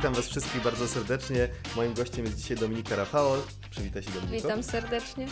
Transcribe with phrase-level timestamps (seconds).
[0.00, 1.48] witam Was wszystkich bardzo serdecznie.
[1.76, 3.30] Moim gościem jest dzisiaj Dominika Rafał.
[3.70, 4.48] Przywitaj się Dominiko.
[4.48, 5.26] Witam serdecznie.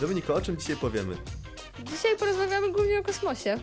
[0.00, 1.16] Dominiko, o czym dzisiaj powiemy?
[1.84, 3.58] Dzisiaj porozmawiamy głównie o kosmosie.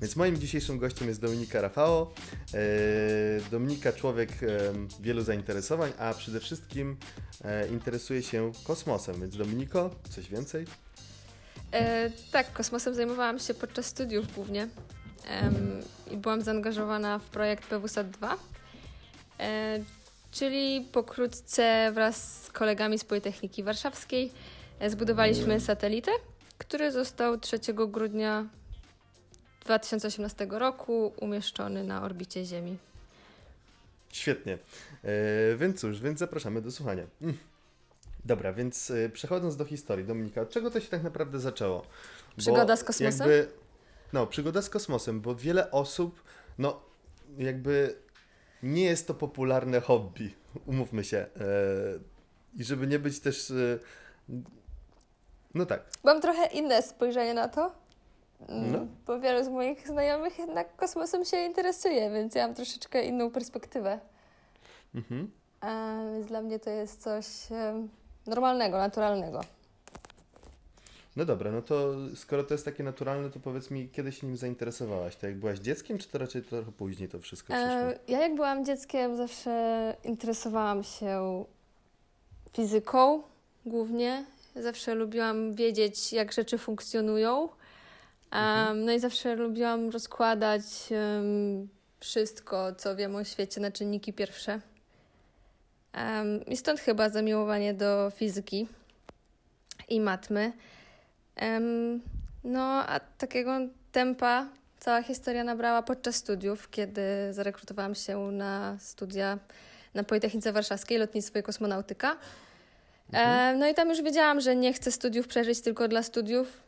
[0.00, 2.06] Więc moim dzisiejszym gościem jest Dominika Rafał.
[3.50, 4.28] Dominika człowiek
[5.00, 6.96] wielu zainteresowań, a przede wszystkim
[7.44, 9.20] e, interesuje się kosmosem.
[9.20, 10.64] Więc Dominiko, coś więcej?
[11.72, 14.68] E, tak, kosmosem zajmowałam się podczas studiów głównie
[16.10, 18.36] i byłam zaangażowana w projekt PWSAT-2,
[19.40, 19.78] e,
[20.30, 24.32] czyli pokrótce wraz z kolegami z Politechniki Warszawskiej
[24.80, 26.10] e, zbudowaliśmy satelitę,
[26.58, 28.46] który został 3 grudnia
[29.60, 32.78] 2018 roku umieszczony na orbicie Ziemi.
[34.12, 34.58] Świetnie.
[35.04, 37.04] E, więc cóż, więc zapraszamy do słuchania.
[37.22, 37.38] Mm.
[38.24, 41.86] Dobra, więc e, przechodząc do historii, Dominika, od czego to się tak naprawdę zaczęło?
[42.36, 43.30] Przygoda z kosmosem?
[43.30, 43.48] Jakby,
[44.12, 46.22] no, przygoda z kosmosem, bo wiele osób,
[46.58, 46.80] no,
[47.38, 47.94] jakby
[48.62, 50.34] nie jest to popularne hobby,
[50.66, 51.18] umówmy się.
[51.18, 51.28] E,
[52.56, 53.50] I żeby nie być też.
[53.50, 53.78] E,
[55.54, 55.84] no tak.
[56.04, 57.72] Mam trochę inne spojrzenie na to.
[58.48, 58.78] No.
[58.78, 63.30] Mm, bo wielu z moich znajomych jednak kosmosem się interesuje, więc ja mam troszeczkę inną
[63.30, 64.00] perspektywę.
[64.94, 65.30] Mhm.
[65.60, 67.26] A, więc dla mnie to jest coś
[68.26, 69.40] normalnego, naturalnego.
[71.16, 74.36] No dobra, no to skoro to jest takie naturalne, to powiedz mi, kiedy się nim
[74.36, 75.16] zainteresowałaś?
[75.16, 77.70] To jak byłaś dzieckiem, czy to raczej trochę później to wszystko przyszło?
[77.70, 81.44] E, ja jak byłam dzieckiem, zawsze interesowałam się
[82.52, 83.22] fizyką
[83.66, 84.24] głównie.
[84.56, 87.48] Zawsze lubiłam wiedzieć, jak rzeczy funkcjonują.
[88.32, 91.68] Um, no i zawsze lubiłam rozkładać um,
[92.00, 94.60] wszystko, co wiem o świecie na czynniki pierwsze.
[95.94, 98.68] Um, I stąd chyba zamiłowanie do fizyki
[99.88, 100.52] i matmy.
[102.44, 103.58] no, a takiego
[103.92, 104.46] tempa
[104.80, 109.38] cała historia nabrała podczas studiów, kiedy zarekrutowałam się na studia
[109.94, 112.16] na Politechnice Warszawskiej, lotnictwo i kosmonautyka.
[113.12, 113.58] Mhm.
[113.58, 116.62] no i tam już wiedziałam, że nie chcę studiów przeżyć tylko dla studiów,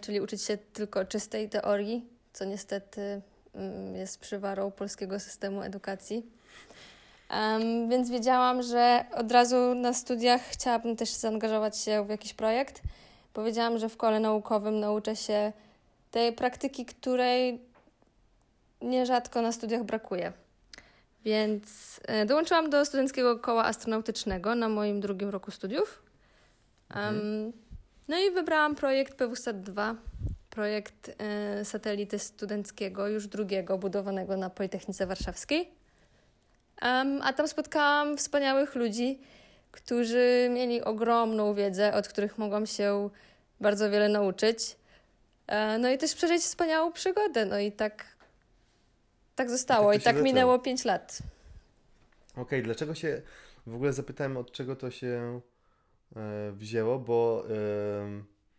[0.00, 3.20] czyli uczyć się tylko czystej teorii, co niestety
[3.54, 6.26] mm, jest przywarą polskiego systemu edukacji.
[7.30, 12.82] Um, więc wiedziałam, że od razu na studiach chciałabym też zaangażować się w jakiś projekt.
[13.32, 15.52] Powiedziałam, że w kole naukowym nauczę się
[16.10, 17.60] tej praktyki, której
[18.82, 20.32] nierzadko na studiach brakuje.
[21.24, 26.02] Więc e, dołączyłam do studenckiego koła astronautycznego na moim drugim roku studiów.
[26.94, 27.52] Um,
[28.08, 29.94] no i wybrałam projekt PWSAT-2,
[30.50, 31.08] projekt
[31.60, 35.70] y, satelity studenckiego, już drugiego, budowanego na Politechnice Warszawskiej.
[36.82, 39.20] Um, a tam spotkałam wspaniałych ludzi,
[39.70, 43.10] którzy mieli ogromną wiedzę, od których mogłam się
[43.60, 44.76] bardzo wiele nauczyć.
[45.46, 47.46] E, no i też przeżyć wspaniałą przygodę.
[47.46, 48.04] No i tak,
[49.34, 49.92] tak zostało.
[49.92, 51.18] I tak, I tak minęło 5 lat.
[52.32, 53.22] Okej, okay, dlaczego się
[53.66, 55.40] w ogóle zapytałem, od czego to się
[56.52, 57.46] wzięło, bo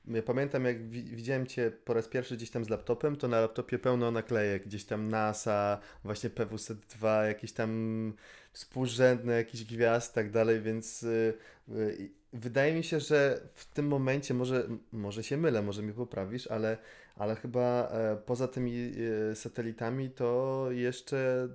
[0.07, 3.79] ja pamiętam jak widziałem Cię po raz pierwszy gdzieś tam z laptopem, to na laptopie
[3.79, 8.13] pełno naklejek, gdzieś tam NASA, właśnie PWSET2, jakieś tam
[8.53, 11.33] współrzędne, jakiś gwiazd, tak dalej, więc y,
[11.69, 16.47] y, wydaje mi się, że w tym momencie, może, może się mylę, może mnie poprawisz,
[16.47, 16.77] ale,
[17.15, 18.93] ale chyba e, poza tymi
[19.31, 21.47] e, satelitami to jeszcze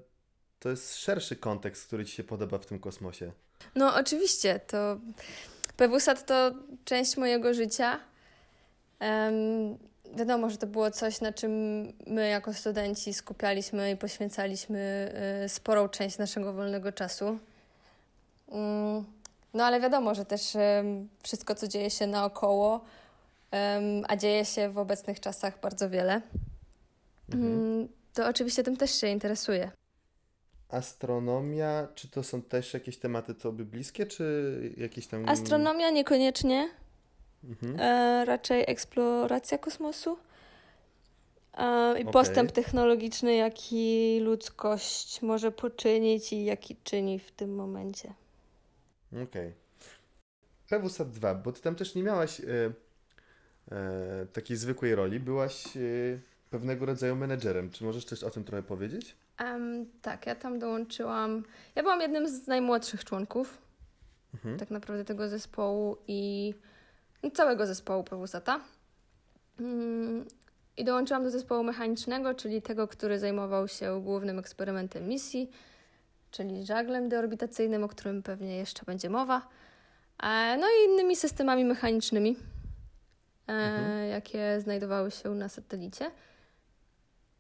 [0.59, 3.33] to jest szerszy kontekst, który Ci się podoba w tym kosmosie.
[3.75, 5.01] No oczywiście, to
[5.79, 6.51] PWSAT to
[6.85, 8.01] część mojego życia.
[9.01, 9.79] Um,
[10.15, 11.53] wiadomo, że to było coś, na czym
[12.07, 15.13] my jako studenci skupialiśmy i poświęcaliśmy
[15.45, 17.39] y, sporą część naszego wolnego czasu.
[18.47, 19.05] Um,
[19.55, 20.57] no ale wiadomo, że też
[21.23, 22.85] wszystko, co dzieje się naokoło,
[24.09, 26.21] a dzieje się w obecnych czasach bardzo wiele,
[27.33, 27.53] mhm.
[27.53, 29.71] Mm, to oczywiście tym też się interesuje
[30.69, 35.29] astronomia, czy to są też jakieś tematy tobie bliskie, czy jakieś tam...
[35.29, 36.71] Astronomia niekoniecznie.
[37.45, 37.81] Mhm.
[37.81, 40.19] E, raczej eksploracja kosmosu.
[41.55, 42.13] E, I okay.
[42.13, 48.15] postęp technologiczny, jaki ludzkość może poczynić i jaki czyni w tym momencie.
[49.13, 49.23] Okej.
[49.27, 49.69] Okay.
[50.69, 52.73] PWSAT 2, bo ty tam też nie miałaś e,
[53.71, 55.81] e, takiej zwykłej roli, byłaś e,
[56.51, 57.71] pewnego rodzaju menedżerem.
[57.71, 59.17] Czy możesz też o tym trochę powiedzieć?
[59.45, 61.45] Um, tak, ja tam dołączyłam.
[61.75, 63.59] Ja byłam jednym z najmłodszych członków
[64.35, 64.59] mhm.
[64.59, 66.55] tak naprawdę tego zespołu i
[67.35, 68.61] całego zespołu PWSATA.
[69.61, 70.25] Um,
[70.77, 75.51] I dołączyłam do zespołu mechanicznego, czyli tego, który zajmował się głównym eksperymentem misji,
[76.31, 79.49] czyli żaglem deorbitacyjnym, o którym pewnie jeszcze będzie mowa.
[80.23, 82.37] E, no i innymi systemami mechanicznymi,
[83.49, 84.09] e, Mhm.
[84.09, 86.11] jakie znajdowały się na satelicie.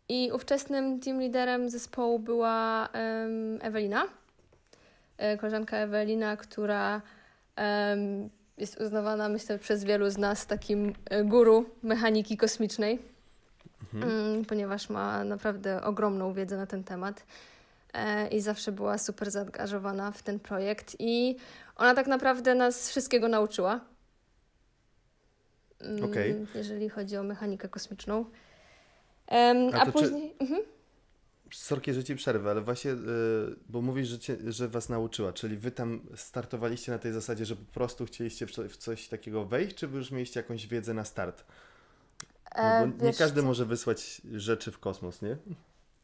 [0.08, 4.04] I ówczesnym team liderem zespołu była em, Ewelina,
[5.18, 7.02] e, koleżanka Ewelina, która
[7.56, 12.98] em, jest uznawana, myślę, przez wielu z nas takim e, guru mechaniki kosmicznej,
[13.94, 17.24] mm, ponieważ ma naprawdę ogromną wiedzę na ten temat
[17.92, 20.96] e, i zawsze była super zaangażowana w ten projekt.
[20.98, 21.36] I
[21.76, 23.80] ona tak naprawdę nas wszystkiego nauczyła.
[25.80, 26.46] mm, Okej.
[26.54, 28.24] Jeżeli chodzi o mechanikę kosmiczną.
[29.28, 30.34] Em, A a to czy- później.
[30.38, 30.62] Mhm.
[31.52, 32.96] Sorki, że ci przerwę, ale właśnie, y,
[33.68, 37.56] bo mówisz, że, cię, że was nauczyła, czyli wy tam startowaliście na tej zasadzie, że
[37.56, 40.94] po prostu chcieliście w, co, w coś takiego wejść, czy wy już mieliście jakąś wiedzę
[40.94, 41.44] na start?
[42.56, 45.36] No E, bo nie każdy może wysłać rzeczy w kosmos, nie?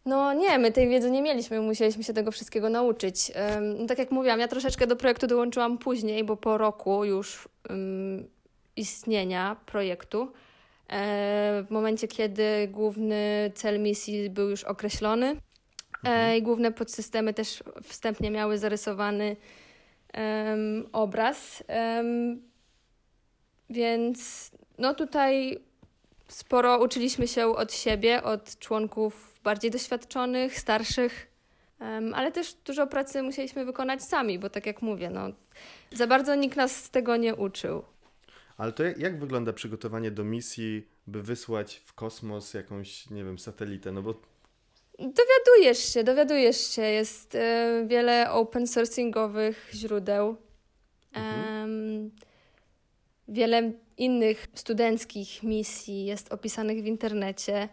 [0.06, 3.32] No nie, my tej wiedzy nie mieliśmy, musieliśmy się tego wszystkiego nauczyć.
[3.78, 8.28] No tak jak mówiłam, ja troszeczkę do projektu dołączyłam później, bo po roku już ym,
[8.76, 10.28] istnienia projektu, e,
[11.64, 15.36] w momencie kiedy główny cel misji był już określony
[16.04, 19.36] e, i główne podsystemy też wstępnie miały zarysowany
[20.92, 21.62] obraz.
[23.70, 25.58] Więc no tutaj
[26.28, 31.30] sporo uczyliśmy się od siebie, od członków bardziej doświadczonych, starszych,
[32.14, 35.28] ale też dużo pracy musieliśmy wykonać sami, bo tak jak mówię, no,
[35.92, 37.84] za bardzo nikt nas z tego nie uczył.
[38.56, 43.38] Ale to jak, jak wygląda przygotowanie do misji, by wysłać w kosmos jakąś, nie wiem,
[43.38, 43.92] satelitę?
[43.92, 44.14] No bo
[44.98, 46.82] Dowiadujesz się, dowiadujesz się.
[46.82, 50.36] Jest e, wiele open sourcingowych źródeł.
[51.12, 52.10] Em,
[53.28, 57.68] wiele innych studenckich misji jest opisanych w internecie.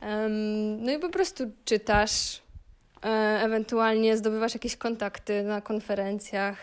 [0.00, 2.42] Em, no i po prostu czytasz,
[3.04, 3.08] e,
[3.42, 6.58] ewentualnie zdobywasz jakieś kontakty na konferencjach,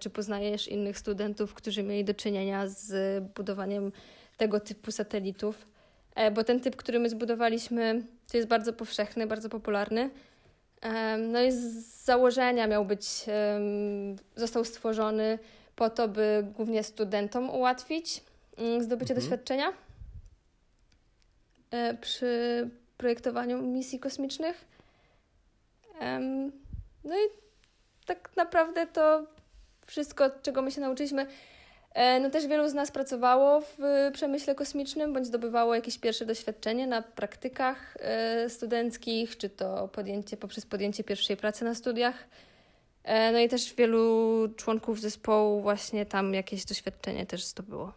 [0.00, 3.92] czy poznajesz innych studentów, którzy mieli do czynienia z budowaniem
[4.36, 5.66] tego typu satelitów.
[6.14, 10.10] E, bo ten typ, który my zbudowaliśmy, to jest bardzo powszechny, bardzo popularny.
[10.80, 11.56] Em, No i z
[12.04, 13.06] założenia miał być,
[14.36, 15.38] został stworzony
[15.76, 18.24] po to, by głównie studentom ułatwić
[18.58, 19.20] mm, zdobycie Mhm.
[19.20, 19.72] doświadczenia
[21.70, 24.64] e, przy projektowaniu misji kosmicznych.
[27.04, 27.28] No i
[28.06, 29.26] tak naprawdę to
[29.90, 31.26] wszystko, czego my się nauczyliśmy.
[31.94, 36.26] E, No też wielu z nas pracowało w y, przemyśle kosmicznym, bądź zdobywało jakieś pierwsze
[36.26, 42.28] doświadczenie na praktykach e, studenckich, czy to podjęcie, poprzez podjęcie pierwszej pracy na studiach.
[43.04, 47.92] E, No i też wielu członków zespołu właśnie tam jakieś doświadczenie też zdobyło.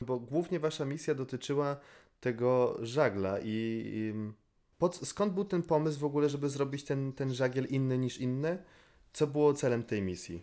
[0.00, 1.76] Bo głównie wasza misja dotyczyła
[2.20, 4.14] tego żagla i, i
[5.04, 8.58] skąd był ten pomysł w ogóle, żeby zrobić ten, ten żagiel inny niż inne?
[9.12, 10.42] Co było celem tej misji?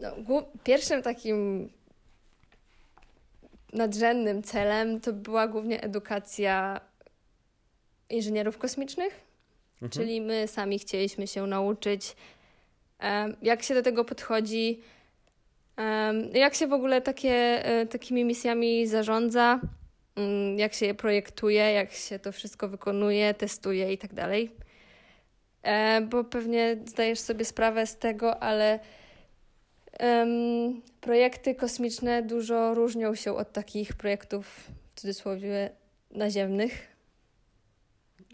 [0.00, 1.68] No, pierwszym takim
[3.72, 6.80] nadrzędnym celem to była głównie edukacja
[8.10, 9.20] inżynierów kosmicznych,
[9.82, 9.90] Mhm.
[9.90, 12.16] czyli my sami chcieliśmy się nauczyć,
[13.42, 14.80] jak się do tego podchodzi,
[16.34, 19.60] jak się w ogóle takie, e, takimi misjami zarządza,
[20.16, 24.50] mm, jak się je projektuje, jak się to wszystko wykonuje, testuje i tak dalej.
[25.62, 28.78] E, Bo pewnie zdajesz sobie sprawę z tego, ale
[29.98, 35.70] em, projekty kosmiczne dużo różnią się od takich projektów w cudzysłowie
[36.10, 36.88] naziemnych.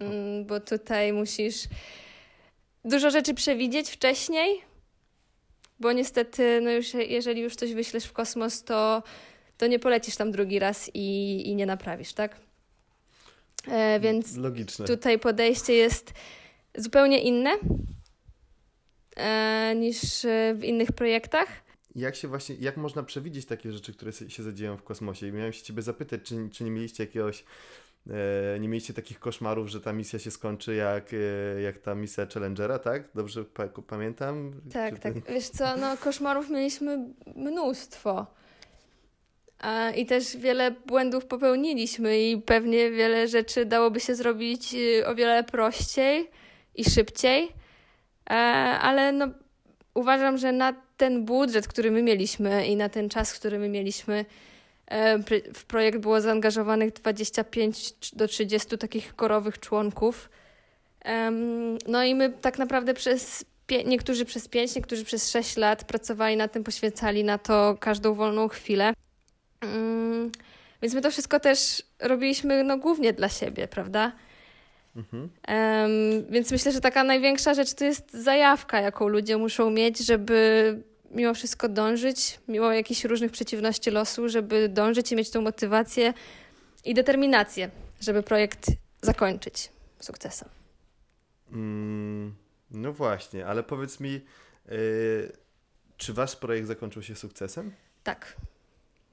[0.00, 1.62] Mm, Bo tutaj musisz
[2.84, 4.60] dużo rzeczy przewidzieć wcześniej,
[5.80, 9.02] bo niestety, no już, jeżeli już coś wyślesz w kosmos, to,
[9.58, 12.36] to nie polecisz tam drugi raz i, i nie naprawisz, tak?
[13.68, 14.86] E, więc Logiczne.
[14.86, 16.12] tutaj podejście jest
[16.76, 17.50] zupełnie inne
[19.76, 21.48] niż e, w innych projektach.
[21.96, 25.28] Jak się właśnie, jak można przewidzieć takie rzeczy, które się zadzieją w kosmosie?
[25.28, 27.44] I miałem się ciebie zapytać, czy, czy nie mieliście jakiegoś,
[28.10, 32.26] e, nie mieliście takich koszmarów, że ta misja się skończy jak, e, jak ta misja
[32.34, 33.08] Challengera, tak?
[33.14, 34.60] Dobrze pa, pamiętam?
[34.72, 35.12] Tak, Czy tak.
[35.28, 36.98] Wiesz co, no koszmarów mieliśmy
[37.36, 38.26] mnóstwo.
[39.96, 44.74] I też wiele błędów popełniliśmy i pewnie wiele rzeczy dałoby się zrobić
[45.06, 46.30] o wiele prościej
[46.74, 47.57] i szybciej.
[48.30, 48.32] E,
[48.80, 49.26] ale no,
[49.94, 54.24] uważam, że na ten budżet, który my mieliśmy i na ten czas, który my mieliśmy,
[54.86, 55.18] e,
[55.54, 60.30] w projekt było zaangażowanych 25 do 30 takich korowych członków.
[61.86, 63.44] No i my tak naprawdę przez
[63.86, 68.48] niektórzy przez 5, niektórzy przez 6 lat pracowali na tym, poświęcali na to każdą wolną
[68.48, 68.92] chwilę.
[69.60, 70.32] Mm,
[70.82, 74.12] Więc my to wszystko też robiliśmy no, głównie dla siebie, prawda?
[74.98, 75.28] Mhm.
[75.42, 75.90] Em,
[76.30, 81.34] więc myślę, że taka największa rzecz to jest zajawka, jaką ludzie muszą mieć, żeby mimo
[81.34, 86.14] wszystko dążyć, mimo jakichś różnych przeciwności losu, żeby dążyć i mieć tą motywację
[86.84, 88.66] i determinację, żeby projekt
[89.02, 90.48] zakończyć sukcesem.
[91.52, 92.34] Mm,
[92.70, 94.12] no właśnie, ale powiedz mi,
[94.68, 95.32] yy,
[95.96, 97.72] czy wasz projekt zakończył się sukcesem?
[98.02, 98.36] Tak.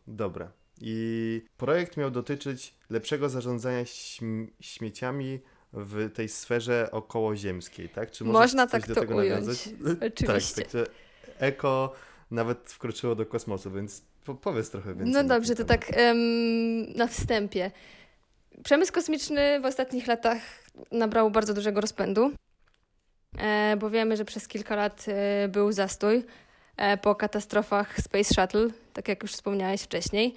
[0.08, 0.52] Dobra.
[0.82, 5.40] I projekt miał dotyczyć lepszego zarządzania śm- śmieciami
[5.74, 8.12] w tej sferze okołoziemskiej, tak?
[8.12, 9.30] Czy Można tak do to tego ująć.
[9.32, 9.70] nawiązać?
[10.14, 10.56] Oczywiście.
[10.62, 10.86] Tak, także
[11.40, 11.94] eko
[12.32, 15.14] nawet wkroczyło do kosmosu, więc po- powiedz trochę więcej.
[15.14, 17.72] No dobrze, to tak em, na wstępie.
[18.64, 20.38] Przemysł kosmiczny w ostatnich latach
[20.92, 22.32] nabrał bardzo dużego rozpędu,
[23.38, 26.24] e, bo wiemy, że przez kilka lat e, był zastój
[26.78, 30.34] e, po katastrofach Space Shuttle, tak jak już wspomniałeś wcześniej.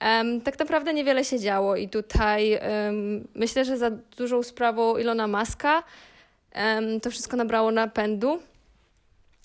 [0.00, 5.26] Em, tak naprawdę niewiele się działo i tutaj em, myślę, że za dużą sprawą Ilona
[5.26, 5.82] Maska
[6.52, 8.40] em, to wszystko nabrało napędu.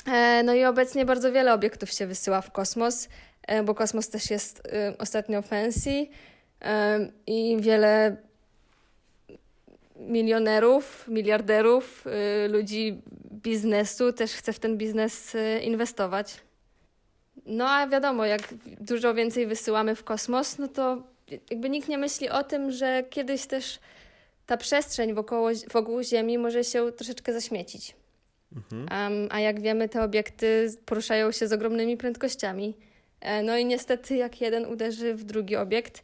[0.07, 3.07] E, no i obecnie bardzo wiele obiektów się wysyła w kosmos
[3.47, 6.07] e, bo kosmos też jest y, ostatnio fancy
[7.27, 8.17] i wiele
[9.95, 12.07] milionerów, miliarderów,
[12.45, 16.41] y, ludzi biznesu też chce w ten biznes y, inwestować.
[17.45, 21.03] No a wiadomo, jak dużo więcej wysyłamy w kosmos, no to
[21.51, 23.79] jakby nikt nie myśli o tym, że kiedyś też
[24.45, 27.95] ta przestrzeń wokoło, wokół Ziemi może się troszeczkę zaśmiecić.
[28.55, 29.13] Mhm.
[29.13, 32.77] Em, a jak wiemy, te obiekty poruszają się z ogromnymi prędkościami.
[33.21, 36.03] E, No i niestety, jak jeden uderzy w drugi obiekt,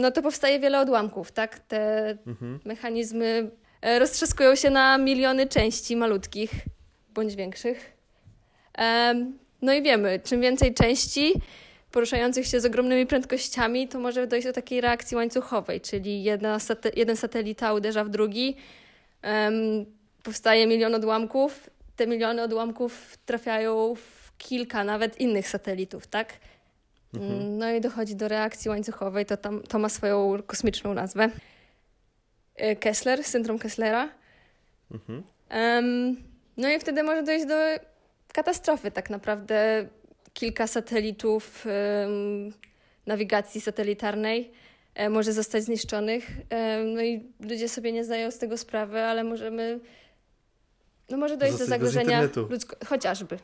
[0.00, 1.58] no to powstaje wiele odłamków, tak?
[1.58, 2.60] Te Mhm.
[2.64, 3.50] mechanizmy
[3.82, 6.50] e, roztrzaskują się na miliony części malutkich
[7.14, 7.92] bądź większych.
[9.62, 11.32] No i wiemy, czym więcej części
[11.92, 16.92] poruszających się z ogromnymi prędkościami, to może dojść do takiej reakcji łańcuchowej, czyli jedna sate-
[16.96, 18.56] jeden satelita uderza w drugi,
[19.22, 19.54] em,
[20.22, 26.32] powstaje milion odłamków, te miliony odłamków trafiają w kilka nawet innych satelitów, tak?
[27.14, 27.58] Mhm.
[27.58, 31.30] No i dochodzi do reakcji łańcuchowej, to, tam, to ma swoją kosmiczną nazwę.
[32.56, 34.08] E, Kessler, syndrom Kesslera.
[34.90, 35.22] Mhm.
[35.48, 36.16] Em,
[36.56, 37.54] no i wtedy może dojść do
[38.32, 38.90] katastrofy.
[38.90, 39.88] Tak naprawdę
[40.32, 41.64] kilka satelitów
[43.06, 44.50] nawigacji satelitarnej
[44.94, 46.26] e, może zostać zniszczonych.
[46.94, 49.80] No i ludzie sobie nie zdają z tego sprawy, ale możemy.
[51.10, 53.38] No może dojść do Zostać zagrożenia ludzko- chociażby.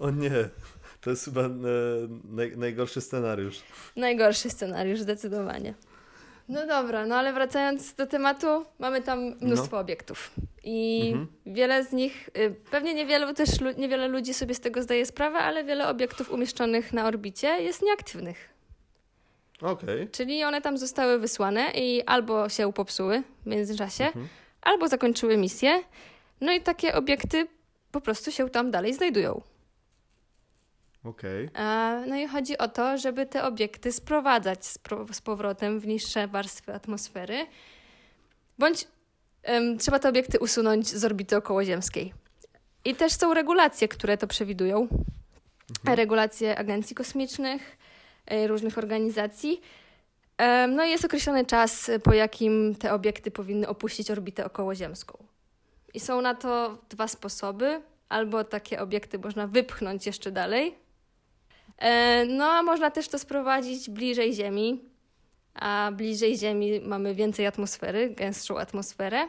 [0.00, 0.30] O nie,
[1.00, 1.50] to jest chyba e,
[2.24, 3.62] naj, najgorszy scenariusz.
[3.96, 5.74] Najgorszy scenariusz, zdecydowanie.
[6.50, 10.30] No dobra, no ale wracając do tematu, mamy tam mnóstwo obiektów.
[10.64, 11.26] I Mhm.
[11.46, 15.64] wiele z nich, y, pewnie niewielu też niewiele ludzi sobie z tego zdaje sprawę, ale
[15.64, 18.48] wiele obiektów umieszczonych na orbicie jest nieaktywnych.
[19.62, 20.08] Okej.
[20.08, 24.28] Czyli one tam zostały wysłane i albo się popsuły w międzyczasie, Mhm.
[24.62, 25.82] albo zakończyły misję.
[26.40, 27.46] No i takie obiekty
[27.92, 29.40] po prostu się tam dalej znajdują.
[31.54, 34.78] E, No i chodzi o to, żeby te obiekty sprowadzać z,
[35.24, 37.46] powrotem w niższe warstwy atmosfery,
[38.58, 38.88] bądź
[39.42, 42.12] em, trzeba te obiekty usunąć z orbity okołoziemskiej.
[42.84, 44.88] I też są regulacje, które to przewidują.
[45.84, 47.76] Regulacje agencji kosmicznych,
[48.26, 49.60] e, różnych organizacji.
[50.38, 55.18] Em, No i jest określony czas, po jakim te obiekty powinny opuścić orbitę okołoziemską.
[55.94, 57.80] I są na to dwa sposoby.
[58.08, 60.74] Albo takie obiekty można wypchnąć jeszcze dalej,
[62.28, 64.90] No, a można też to sprowadzić bliżej Ziemi,
[65.54, 69.28] a bliżej Ziemi mamy więcej atmosfery, gęstszą atmosferę.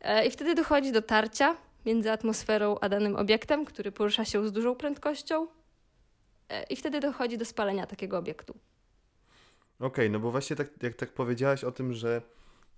[0.00, 4.52] E, I wtedy dochodzi do tarcia między atmosferą a danym obiektem, który porusza się z
[4.52, 5.46] dużą prędkością.
[6.48, 8.54] E, I wtedy dochodzi do spalenia takiego obiektu.
[9.80, 12.22] Okej, no bo właśnie tak, jak tak powiedziałaś o tym, że,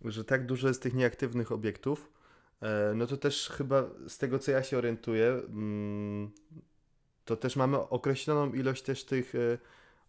[0.05, 2.11] że tak dużo jest tych nieaktywnych obiektów,
[2.63, 6.31] e, no to też chyba z tego, co ja się orientuję, mm,
[7.25, 9.59] to też mamy określoną ilość też tych e,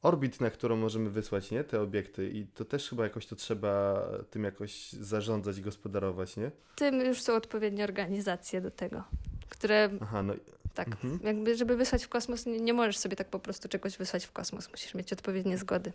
[0.02, 1.64] orbit, na którą możemy wysłać, nie?
[1.64, 6.52] Te obiekty i to też chyba jakoś to trzeba tym jakoś zarządzać, gospodarować, nie?
[6.76, 9.04] Tym już są odpowiednie organizacje do tego,
[9.50, 10.34] które Aha, no
[10.74, 11.20] tak, Mhm.
[11.24, 14.32] jakby, żeby wysłać w kosmos, nie, nie możesz sobie tak po prostu czegoś wysłać w
[14.32, 14.72] kosmos.
[14.72, 15.92] Musisz mieć odpowiednie zgody.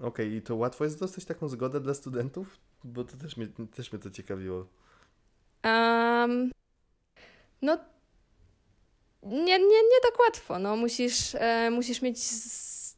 [0.00, 2.58] okej, i to łatwo jest dostać taką zgodę dla studentów?
[2.84, 4.66] Bo to też mnie, też mnie to ciekawiło.
[5.64, 6.50] Um,
[7.62, 7.78] no,
[9.26, 10.58] nie, nie, nie tak łatwo.
[10.58, 12.96] No, musisz, e, musisz mieć z,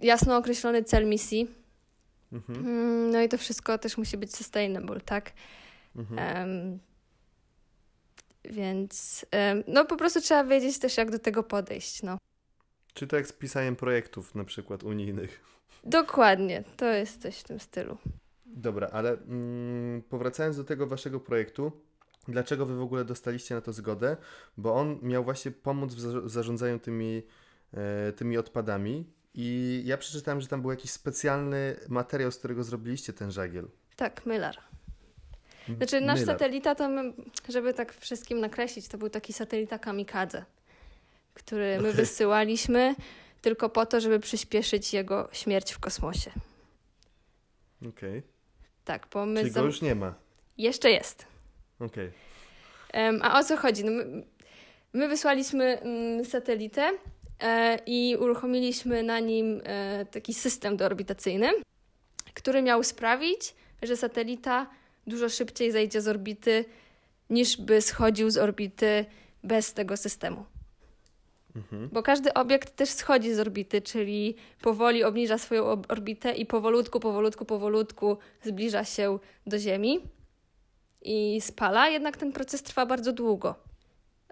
[0.00, 1.48] jasno określony cel misji.
[2.32, 5.32] Mhm, Mm, no i to wszystko też musi być sustainable, tak?
[5.96, 6.18] mhm.
[6.18, 6.78] Em,
[8.44, 12.02] więc em, no po prostu trzeba wiedzieć też, jak do tego podejść.
[12.02, 12.18] No.
[12.94, 15.44] Czy to jak z pisaniem projektów na przykład unijnych?
[15.84, 17.98] Dokładnie, to jest coś w tym stylu.
[18.46, 21.72] Dobra, ale mm, powracając do tego waszego projektu,
[22.28, 24.16] dlaczego wy w ogóle dostaliście na to zgodę,
[24.56, 27.22] bo on miał właśnie pomóc w za- zarządzaniu tymi,
[27.74, 29.04] e, tymi odpadami
[29.34, 33.68] i ja przeczytałem, że tam był jakiś specjalny materiał, z którego zrobiliście ten żagiel.
[33.96, 34.56] Tak, Mylar.
[35.76, 36.34] Znaczy nasz Mylar.
[36.36, 37.12] satelita to, my,
[37.48, 40.44] żeby tak wszystkim nakreślić, to był taki satelita kamikadze,
[41.34, 41.92] który my Okej.
[41.92, 42.94] wysyłaliśmy
[43.42, 46.30] tylko po to, żeby przyspieszyć jego śmierć w kosmosie.
[47.88, 48.22] Okej,
[48.84, 49.40] Tak, bo my...
[49.40, 50.14] czyli go już nie ma.
[50.58, 51.26] Jeszcze jest.
[51.80, 52.10] Okej,
[52.94, 53.84] Em, a o co chodzi?
[53.84, 54.22] No my,
[54.92, 56.92] my wysłaliśmy mm, satelitę
[57.40, 61.48] e, i uruchomiliśmy na nim e, taki system deorbitacyjny,
[62.34, 64.66] który miał sprawić, że satelita
[65.06, 66.64] dużo szybciej zejdzie z orbity,
[67.30, 69.04] niż by schodził z orbity
[69.44, 70.44] bez tego systemu.
[71.56, 71.88] mhm.
[71.92, 77.44] Bo każdy obiekt też schodzi z orbity, czyli powoli obniża swoją orbitę i powolutku, powolutku,
[77.44, 80.00] powolutku zbliża się do Ziemi
[81.04, 83.54] i spala, jednak ten proces trwa bardzo długo.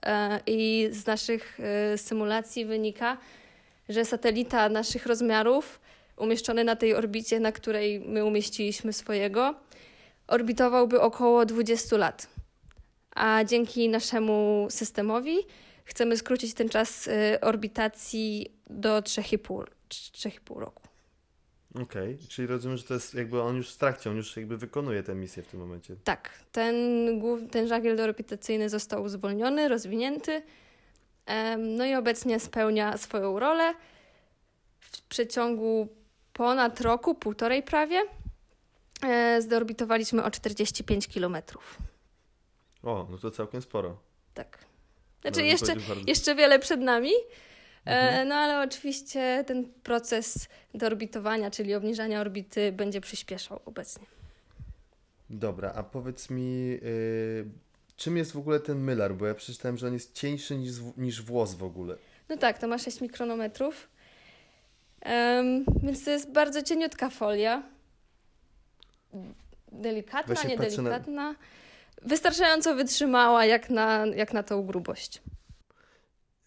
[0.06, 3.16] E, I z naszych e, symulacji wynika,
[3.88, 5.80] że satelita naszych rozmiarów,
[6.16, 9.54] umieszczony na tej orbicie, na której my umieściliśmy swojego,
[10.26, 12.28] orbitowałby około 20 lat.
[13.14, 15.38] A dzięki naszemu systemowi
[15.84, 20.81] chcemy skrócić ten czas y, orbitacji do 3,5 3,5 roku.
[21.82, 25.02] Okej, czyli rozumiem, że to jest jakby on już w trakcie, on już jakby wykonuje
[25.02, 25.96] tę misję w tym momencie.
[26.04, 26.74] Tak, ten,
[27.50, 30.42] ten żagiel deorbitacyjny został zwolniony, rozwinięty.
[31.58, 33.74] No i obecnie spełnia swoją rolę.
[34.80, 35.88] W przeciągu
[36.32, 38.02] ponad roku, półtorej prawie,
[39.02, 41.78] e, zdeorbitowaliśmy o 45 kilometrów.
[42.82, 43.98] O, no to całkiem sporo.
[44.34, 44.58] Tak.
[44.60, 47.10] No, Znaczy bym jeszcze, bardzo- jeszcze wiele przed nami,
[47.84, 48.28] Mhm.
[48.28, 54.06] no ale oczywiście ten proces deorbitowania, czyli obniżania orbity będzie przyspieszał obecnie.
[55.30, 57.44] Dobra, a powiedz mi, y,
[57.96, 59.14] czym jest w ogóle ten mylar?
[59.14, 61.96] Bo ja przeczytałem, że on jest cieńszy niż, niż włos w ogóle.
[62.28, 63.88] No tak, to ma 6 mikronometrów,
[65.00, 67.62] Em, więc to jest bardzo cieniutka folia.
[69.72, 71.34] Delikatna, patrzę na- niedelikatna.
[72.02, 75.22] Wystarczająco wytrzymała jak na, jak na tą grubość.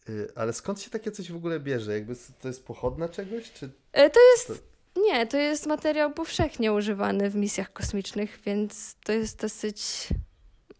[0.10, 1.94] Y, ale skąd się takie coś w ogóle bierze?
[1.94, 3.52] Jakby to jest pochodna czegoś?
[3.52, 3.70] Czy...
[3.94, 4.64] E, To jest.
[4.98, 10.08] Nie, to jest materiał powszechnie używany w misjach kosmicznych, więc to jest dosyć.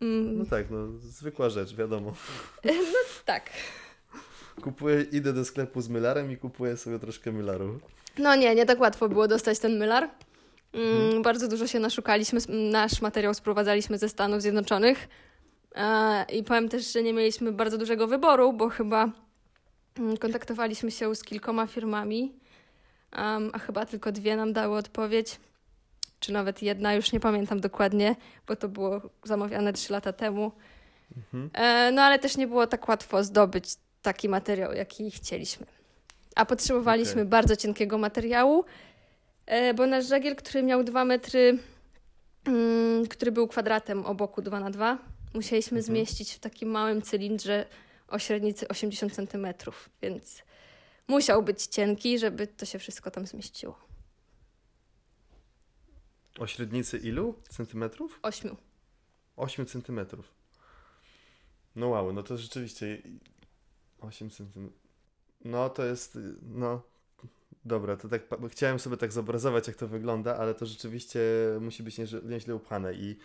[0.02, 2.14] Mm, No tak, no zwykła rzecz, wiadomo.
[3.26, 3.50] tak.
[4.62, 7.80] Kupuję, idę do sklepu z mylarem i kupuję sobie troszkę mylaru.
[8.18, 10.10] No nie, nie tak łatwo było dostać ten mylar.
[10.74, 11.22] Mm, Mhm.
[11.24, 12.40] Bardzo dużo się naszukaliśmy.
[12.50, 15.08] Nasz materiał sprowadzaliśmy ze Stanów Zjednoczonych.
[15.76, 19.10] E, I powiem też, że nie mieliśmy bardzo dużego wyboru, bo chyba
[20.00, 22.34] mm, kontaktowaliśmy się z kilkoma firmami,
[23.54, 25.40] a chyba tylko dwie nam dały odpowiedź.
[26.20, 28.16] Czy nawet jedna, już nie pamiętam dokładnie,
[28.48, 30.52] bo to było zamawiane trzy lata temu.
[31.18, 31.50] Mhm.
[31.54, 33.66] E, No ale też nie było tak łatwo zdobyć
[34.02, 35.66] taki materiał, jaki chcieliśmy.
[36.36, 37.26] A potrzebowaliśmy Okej.
[37.26, 38.66] bardzo cienkiego materiału,
[39.46, 41.58] e, bo nasz żagiel, który miał 2 metry,
[42.46, 44.98] mm, który był kwadratem o boku 2 na 2
[45.36, 45.84] musieliśmy Mhm.
[45.84, 47.66] zmieścić w takim małym cylindrze
[48.08, 49.48] o średnicy 80 cm,
[50.02, 50.44] więc
[51.08, 53.80] musiał być cienki, żeby to się wszystko tam zmieściło.
[56.40, 58.20] O średnicy ilu centymetrów?
[58.22, 58.56] 8.
[59.36, 60.34] 8 centymetrów.
[61.76, 63.02] No wow, no to rzeczywiście
[64.00, 64.80] 8 centymetrów.
[65.46, 66.82] No to jest, no
[67.66, 71.20] dobra, to tak chciałem sobie tak zobrazować jak to wygląda, ale to rzeczywiście
[71.62, 73.18] musi być nieźle, nieźle upchane i,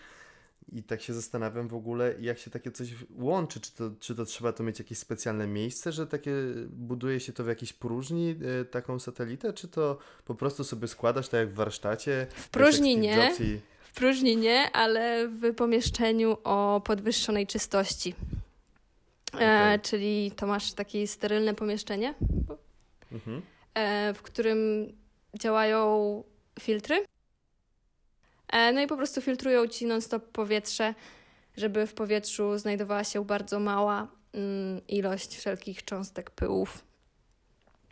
[0.72, 4.24] i tak się zastanawiam w ogóle jak się takie coś łączy, czy to, czy to
[4.24, 6.32] trzeba to mieć jakieś specjalne miejsce, że takie
[6.70, 11.28] buduje się to w jakiejś próżni, y, taką satelitę, czy to po prostu sobie składasz
[11.28, 12.26] tak jak w warsztacie?
[12.30, 18.14] W tak próżni nie, i- w próżni nie, ale w pomieszczeniu o podwyższonej czystości.
[19.32, 19.80] E, Okej.
[19.80, 22.14] czyli to masz takie sterylne pomieszczenie,
[23.12, 23.42] Mhm.
[23.74, 24.58] e, w którym
[25.40, 26.22] działają
[26.60, 27.04] filtry.
[28.52, 30.94] E, no i po prostu filtrują ci non-stop powietrze,
[31.56, 36.84] żeby w powietrzu znajdowała się bardzo mała mm, ilość wszelkich cząstek pyłów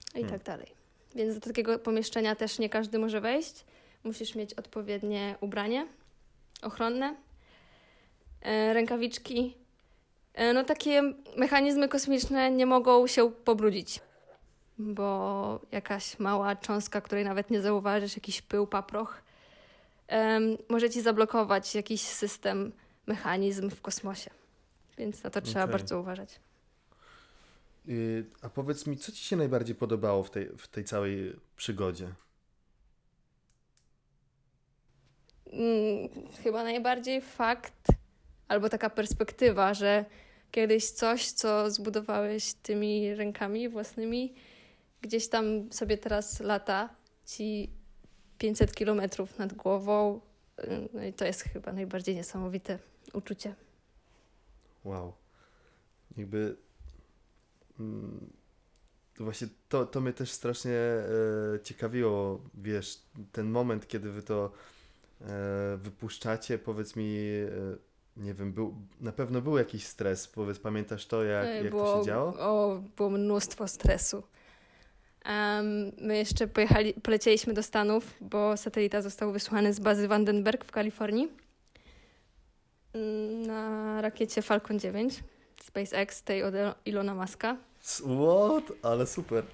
[0.09, 0.31] i Hmm.
[0.31, 0.67] tak dalej.
[1.15, 3.65] Więc do takiego pomieszczenia też nie każdy może wejść.
[4.05, 5.87] Musisz mieć odpowiednie ubranie
[6.63, 7.17] ochronne,
[8.43, 9.57] e, rękawiczki.
[10.35, 11.03] E, no takie
[11.37, 14.01] mechanizmy kosmiczne nie mogą się pobrudzić,
[14.79, 19.23] bo jakaś mała cząstka, której nawet nie zauważysz, jakiś pył, paproch,
[20.09, 22.73] em, może ci zablokować jakiś system,
[23.07, 24.31] mechanizm w kosmosie.
[24.99, 25.73] Więc na to trzeba Okej.
[25.73, 26.41] bardzo uważać.
[27.89, 32.09] Y, A powiedz mi, co Ci się najbardziej podobało w tej, w tej całej przygodzie?
[35.53, 36.09] Mm,
[36.43, 37.87] chyba najbardziej fakt,
[38.49, 40.05] albo taka perspektywa, że
[40.51, 44.35] kiedyś coś, co zbudowałeś tymi rękami własnymi,
[45.01, 46.89] gdzieś tam sobie teraz lata
[47.27, 47.71] ci
[48.39, 50.21] 500 kilometrów nad głową.
[50.65, 52.79] Y, No i to jest chyba najbardziej niesamowite
[53.13, 53.55] uczucie.
[54.85, 55.13] Wow.
[56.17, 56.57] Jakby.
[57.81, 58.31] Mm,
[59.19, 61.05] właśnie to, to mnie też strasznie e,
[61.63, 64.53] ciekawiło, wiesz, ten moment, kiedy wy to
[65.21, 67.77] e, wypuszczacie, powiedz mi, e,
[68.17, 71.99] nie wiem, był, na pewno był jakiś stres, powiedz, pamiętasz to, jak, Ej, jak to
[71.99, 72.35] się działo?
[72.39, 74.23] O, było mnóstwo stresu.
[75.25, 80.71] Em, my jeszcze pojechali, polecieliśmy do Stanów, bo satelita został wysłany z bazy Vandenberg w
[80.71, 81.29] Kalifornii
[83.47, 85.15] na rakiecie Falcon 9
[85.65, 86.55] SpaceX tej od
[86.87, 87.57] Ilona Muska.
[87.83, 88.73] S- What?
[88.83, 89.45] Ale super.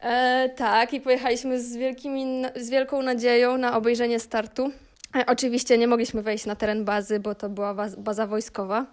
[0.00, 4.70] E, tak, i pojechaliśmy z, wielkimi, z wielką nadzieją na obejrzenie startu.
[5.16, 8.86] E, oczywiście nie mogliśmy wejść na teren bazy, bo to była baz, baza wojskowa.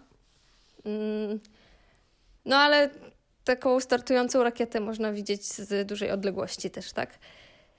[0.86, 1.40] Mm,
[2.46, 2.90] no ale
[3.44, 7.20] taką startującą rakietę można widzieć z dużej odległości też, tak?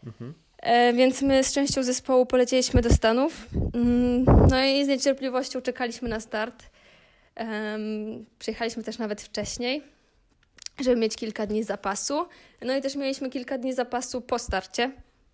[0.07, 0.35] Mhm.
[0.59, 3.47] E, więc my z częścią zespołu polecieliśmy do Stanów.
[3.75, 6.65] Mm, No i z niecierpliwością czekaliśmy na start.
[8.39, 9.83] Przyjechaliśmy też nawet wcześniej,
[10.81, 12.27] żeby mieć kilka dni zapasu.
[12.63, 14.93] No i też mieliśmy kilka dni zapasu po starcie,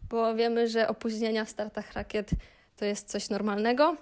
[0.08, 2.30] bo wiemy, że opóźnienia w startach rakiet
[2.76, 3.96] to jest coś normalnego,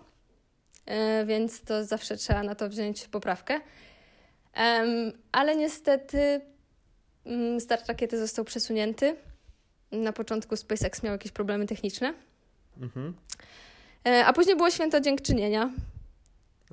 [0.86, 3.60] e, więc to zawsze trzeba na to wziąć poprawkę.
[5.32, 6.40] Ale niestety
[7.26, 9.16] mm, start rakiety został przesunięty.
[9.92, 12.14] Na początku SpaceX miał jakieś problemy techniczne,
[12.80, 13.14] Mhm.
[14.06, 15.70] e, a później było święto dziękczynienia,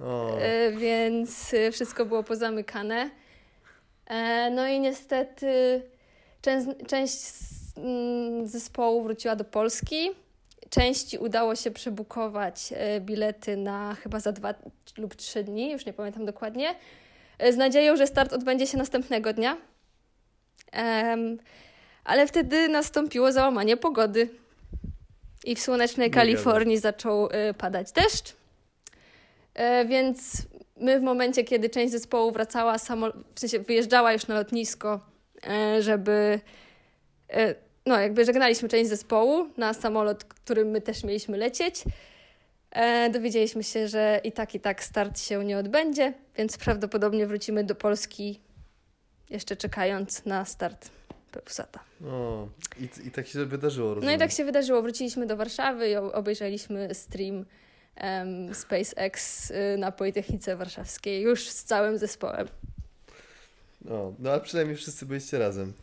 [0.02, 3.10] O, e, więc e, wszystko było pozamykane.
[4.52, 5.82] No i niestety
[6.42, 7.18] część, część
[7.78, 10.10] mm, zespołu wróciła do Polski.
[10.70, 14.54] Części udało się przebukować bilety na chyba za dwa
[14.98, 16.76] lub trzy dni, już nie pamiętam dokładnie,
[17.52, 19.58] z nadzieją, że start odbędzie się następnego dnia.
[20.72, 21.38] Em,
[22.04, 24.30] ale wtedy nastąpiło załamanie pogody
[25.46, 28.34] i w słonecznej Kalifornii zaczął e, padać deszcz.
[29.54, 30.38] E, Więc
[30.78, 32.78] my w momencie, kiedy część zespołu wracała,
[33.36, 35.00] w sensie wyjeżdżała już na lotnisko,
[35.48, 36.40] e, żeby.
[37.30, 41.84] e, No, jakby żegnaliśmy część zespołu na samolot, którym my też mieliśmy lecieć.
[42.74, 47.64] E, Dowiedzieliśmy się, że i tak, i tak start się nie odbędzie, więc prawdopodobnie wrócimy
[47.64, 48.40] do Polski
[49.30, 50.90] jeszcze czekając na start
[51.32, 51.80] Pepsata.
[52.08, 52.48] o.
[52.80, 54.16] I, I tak się wydarzyło, No rozumiem.
[54.16, 54.82] i tak się wydarzyło.
[54.82, 57.46] Wróciliśmy do Warszawy i obejrzeliśmy stream
[57.96, 62.48] em, SpaceX y, na Politechnice Warszawskiej już z całym zespołem.
[63.90, 65.74] O, no ale przynajmniej wszyscy byliście razem.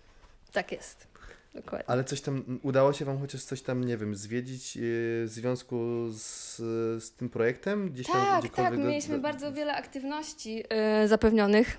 [0.53, 1.07] Tak jest.
[1.55, 1.89] Dokładnie.
[1.91, 6.07] Ale coś tam, udało się wam chociaż coś tam, nie wiem, zwiedzić yy, w związku
[6.11, 6.57] z,
[7.05, 7.91] z tym projektem?
[7.93, 8.79] Gdzieś tam Tak, tak.
[8.79, 10.65] mieliśmy do- bardzo wiele aktywności
[11.05, 11.77] y, zapewnionych,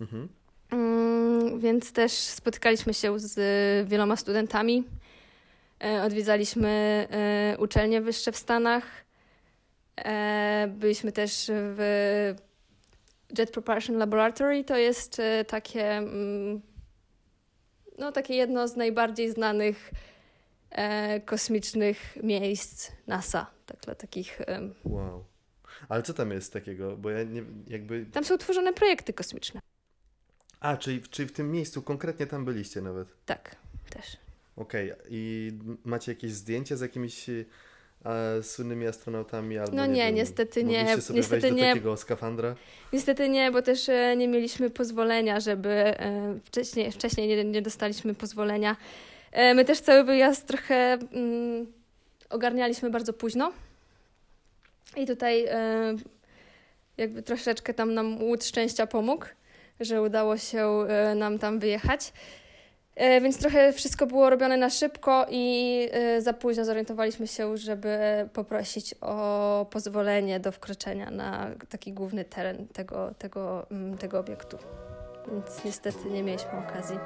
[0.00, 0.28] Mhm.
[0.70, 4.84] Mm, więc też spotykaliśmy się z y, wieloma studentami.
[5.84, 6.68] E, Odwiedzaliśmy
[7.10, 8.84] e, uczelnie wyższe w Stanach.
[10.04, 12.34] E, Byliśmy też w
[13.38, 14.64] Jet Propulsion Laboratory.
[14.64, 16.60] To jest e, takie, mm,
[18.00, 19.90] no, takie jedno z najbardziej znanych
[20.70, 23.46] e, kosmicznych miejsc NASA.
[23.66, 25.24] Tak, dla takich, em, Wow.
[25.88, 26.96] Ale co tam jest takiego?
[26.96, 28.06] Bo ja nie, jakby...
[28.12, 29.60] tam są tworzone projekty kosmiczne.
[30.60, 33.08] A, czyli, czyli w tym miejscu konkretnie tam byliście nawet.
[33.26, 33.56] Tak,
[33.90, 34.16] też.
[34.56, 35.52] Okej, i
[35.84, 37.44] macie jakieś zdjęcie z jakimiś e,
[38.42, 39.58] słynnymi astronautami?
[39.58, 41.00] Albo, No nie, wiem, niestety nie.
[41.00, 41.68] sobie Niestety wejść do nie.
[41.68, 42.54] takiego skafandra?
[42.92, 48.14] Niestety nie, bo też e, nie mieliśmy pozwolenia, żeby e, wcześniej, wcześniej nie, nie dostaliśmy
[48.14, 48.76] pozwolenia.
[49.32, 50.74] E, My też cały wyjazd trochę
[51.12, 51.66] mm,
[52.30, 53.52] ogarnialiśmy bardzo późno.
[54.96, 55.96] I tutaj e,
[56.96, 59.24] jakby troszeczkę tam nam łód szczęścia pomógł,
[59.80, 62.12] że udało się e, nam tam wyjechać.
[63.00, 67.98] E, Więc trochę wszystko było robione na szybko i e, za późno zorientowaliśmy się, żeby
[68.32, 74.58] poprosić o pozwolenie do wkroczenia na taki główny teren tego, tego, mm, tego obiektu.
[75.32, 76.98] Więc niestety nie mieliśmy okazji.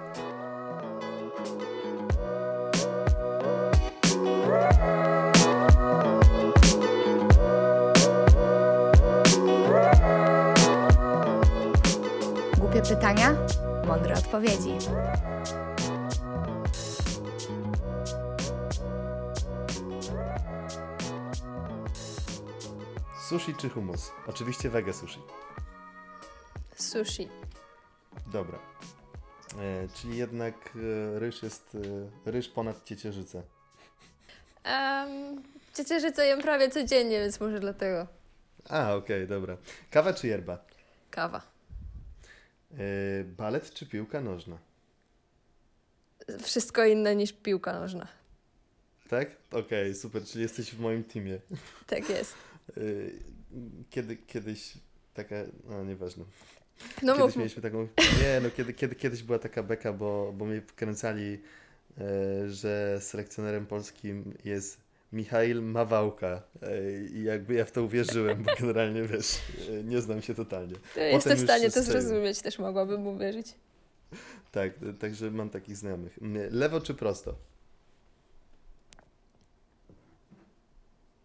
[12.58, 13.36] Głupie pytania,
[13.86, 14.78] mądre odpowiedzi.
[23.28, 24.12] Sushi czy hummus?
[24.26, 25.20] Oczywiście wege sushi.
[26.76, 27.28] Sushi.
[28.32, 28.58] Dobra.
[29.58, 30.54] E, czyli jednak
[31.14, 31.76] e, ryż jest
[32.26, 33.42] e, ryż ponad ciecierzycę.
[34.64, 35.42] Um,
[35.74, 38.06] ciecierzycę jem prawie codziennie, więc może dlatego.
[38.68, 39.56] A, okej, dobra.
[39.90, 40.58] Kawa czy yerba?
[41.10, 41.42] Kawa.
[42.70, 44.58] Yy, balet czy piłka nożna?
[46.42, 48.06] Wszystko inne niż piłka nożna.
[49.08, 49.28] Tak?
[49.50, 51.38] Okej, super, czyli jesteś w moim teamie.
[51.86, 52.34] Tak jest.
[52.76, 53.12] Yy,
[53.90, 54.74] kiedy, kiedyś
[55.14, 56.24] taka, no nieważne.
[57.02, 60.60] No kiedyś mieliśmy taką, nie no, kiedy, kiedy, kiedyś była taka beka, bo, bo mnie
[60.60, 61.42] wkręcali,
[61.98, 64.80] e, że selekcjonerem polskim jest
[65.12, 70.22] Michail Mawałka e, i jakby ja w to uwierzyłem, bo generalnie wiesz, e, nie znam
[70.22, 70.74] się totalnie.
[70.94, 73.54] to jestem w stanie to zrozumieć, też mogłabym uwierzyć.
[74.52, 76.18] Tak, także mam takich znajomych.
[76.50, 77.34] Lewo czy prosto?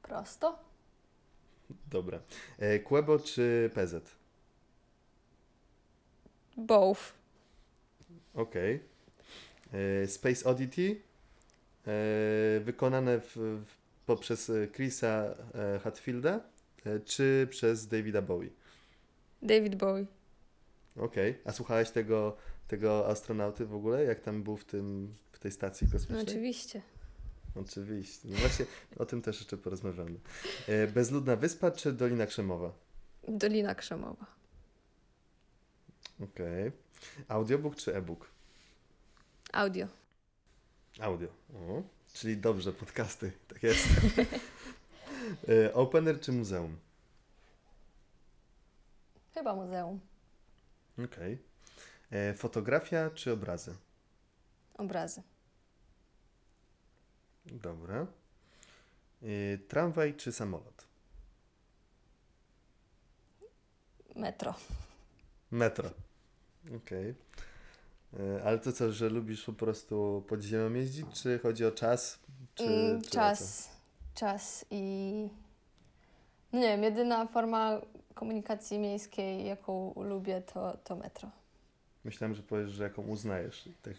[0.02, 0.68] Prosto?
[1.91, 2.19] Dobra.
[2.60, 4.15] E, Kłebo czy PZ?
[6.58, 7.13] Both.
[8.34, 8.79] Okej.
[10.03, 11.01] E, Space Oddity
[11.88, 13.62] e, wykonane w,
[14.05, 15.36] poprzez Chrisa
[15.84, 16.39] Hatfielda
[17.05, 18.49] czy przez Davida Bowie?
[19.41, 20.05] David Bowie.
[20.97, 21.38] Okej.
[21.45, 22.36] A słuchałeś tego,
[22.67, 24.03] tego astronauty w ogóle?
[24.03, 26.23] Jak tam był w, tym, w tej stacji No kosmicznej?
[26.27, 26.82] oczywiście.
[27.62, 28.28] Oczywiście.
[28.28, 28.65] No właśnie
[28.98, 30.19] o tym też jeszcze porozmawiamy.
[30.67, 32.72] E, Bezludna Wyspa czy Dolina Krzemowa?
[33.28, 34.26] Dolina Krzemowa.
[36.24, 36.72] Okej.
[37.28, 38.32] Audiobook czy e-book?
[39.54, 39.88] Audio.
[41.00, 41.28] Audio.
[41.56, 43.32] O, czyli dobrze, podcasty.
[43.48, 43.88] Tak jest.
[45.50, 46.78] E, Opener czy muzeum?
[49.34, 50.00] Chyba muzeum.
[51.06, 51.38] Okej.
[52.12, 53.76] E, Fotografia czy obrazy?
[54.78, 55.24] Obrazy.
[57.52, 58.08] Dobra.
[59.24, 60.88] E, Tramwaj czy samolot?
[64.16, 64.54] Metro.
[65.52, 65.90] Metro.
[66.78, 67.16] Okej.
[68.20, 72.20] E, Ale to co, że lubisz po prostu pod ziemią jeździć, czy chodzi o czas?
[72.56, 73.70] Czy, Mm, czy czas.
[74.16, 75.30] Czas i...
[76.54, 77.82] No nie wiem, jedyna forma
[78.14, 81.30] komunikacji miejskiej, jaką lubię, to, to metro.
[82.04, 83.70] Myślałem, że powiesz, że jaką uznajesz.
[83.82, 83.96] Tak.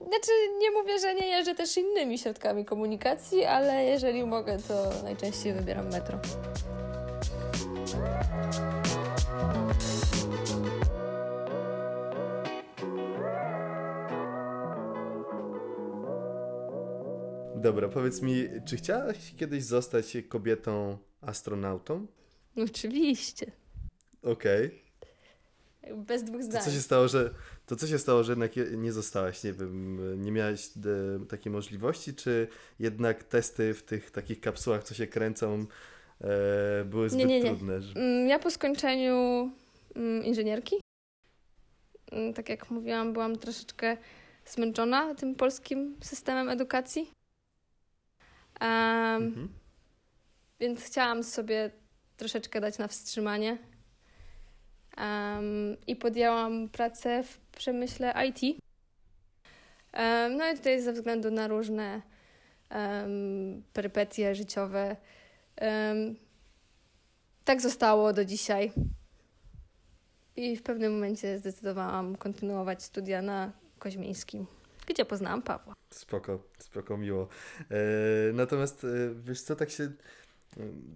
[0.00, 5.52] Znaczy, nie mówię, że nie jeżdżę też innymi środkami komunikacji, ale jeżeli mogę, to najczęściej
[5.54, 6.18] wybieram metro.
[17.56, 22.06] Dobra, powiedz mi, czy chciałaś kiedyś zostać kobietą astronautą?
[22.64, 23.46] Oczywiście.
[24.22, 24.82] Okej.
[25.96, 26.62] Bez dwóch To zdań.
[26.62, 27.30] co się stało, że
[27.66, 30.66] to co się stało, że jednak je- nie zostałaś, nie wiem, nie miałaś
[31.22, 32.48] e, takiej możliwości, czy
[32.78, 35.66] jednak testy w tych takich kapsułach, co się kręcą,
[36.20, 37.50] e, były zbyt nie, nie.
[37.50, 37.82] trudne?
[37.82, 37.92] Że...
[38.00, 39.50] Mm, Ja po skończeniu
[39.96, 40.76] mm, inżynierki,
[42.12, 43.96] mm, tak jak mówiłam, byłam troszeczkę
[44.46, 47.10] zmęczona tym polskim systemem edukacji.
[48.60, 49.48] Em, Mhm.
[50.60, 51.70] Więc chciałam sobie
[52.16, 53.58] troszeczkę dać na wstrzymanie.
[54.96, 58.60] Em, I podjęłam pracę w przemyśle IT.
[59.92, 62.02] Em, no i tutaj ze względu na różne
[62.70, 64.96] em, perypetie życiowe
[67.44, 68.72] tak zostało do dzisiaj.
[70.36, 74.46] I w pewnym momencie zdecydowałam kontynuować studia na Koźmińskim,
[74.86, 75.74] gdzie poznałam Pawła.
[75.90, 77.28] Spoko, spoko, miło.
[77.70, 79.92] E, natomiast e, wiesz co, tak się, e,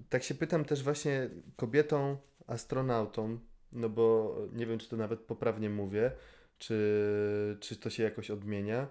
[0.09, 3.39] tak się pytam też właśnie kobietą astronautą,
[3.73, 6.13] no bo nie wiem, czy to nawet poprawnie mówię,
[6.59, 8.89] czy, czy to się jakoś odmienia.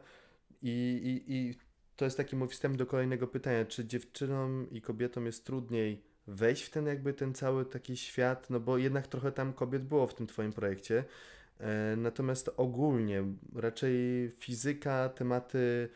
[0.61, 1.55] I, i, I
[1.95, 6.63] to jest taki mój wstęp do kolejnego pytania, czy dziewczynom i kobietom jest trudniej wejść
[6.63, 10.15] w ten jakby ten cały taki świat, no bo jednak trochę tam kobiet było w
[10.15, 11.03] tym twoim projekcie.
[11.59, 13.23] E, Natomiast ogólnie
[13.55, 15.89] raczej fizyka, tematy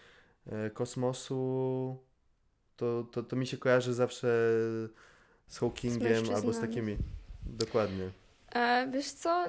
[0.46, 1.98] e, kosmosu,
[2.76, 4.28] to, to, to mi się kojarzy zawsze
[5.48, 6.98] z Hawkingiem albo z takimi.
[7.46, 8.23] Dokładnie.
[8.56, 9.46] E, wiesz co,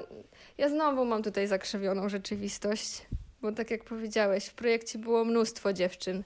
[0.57, 3.05] ja znowu mam tutaj zakrzywioną rzeczywistość,
[3.41, 6.23] bo tak jak powiedziałeś, w projekcie było mnóstwo dziewczyn.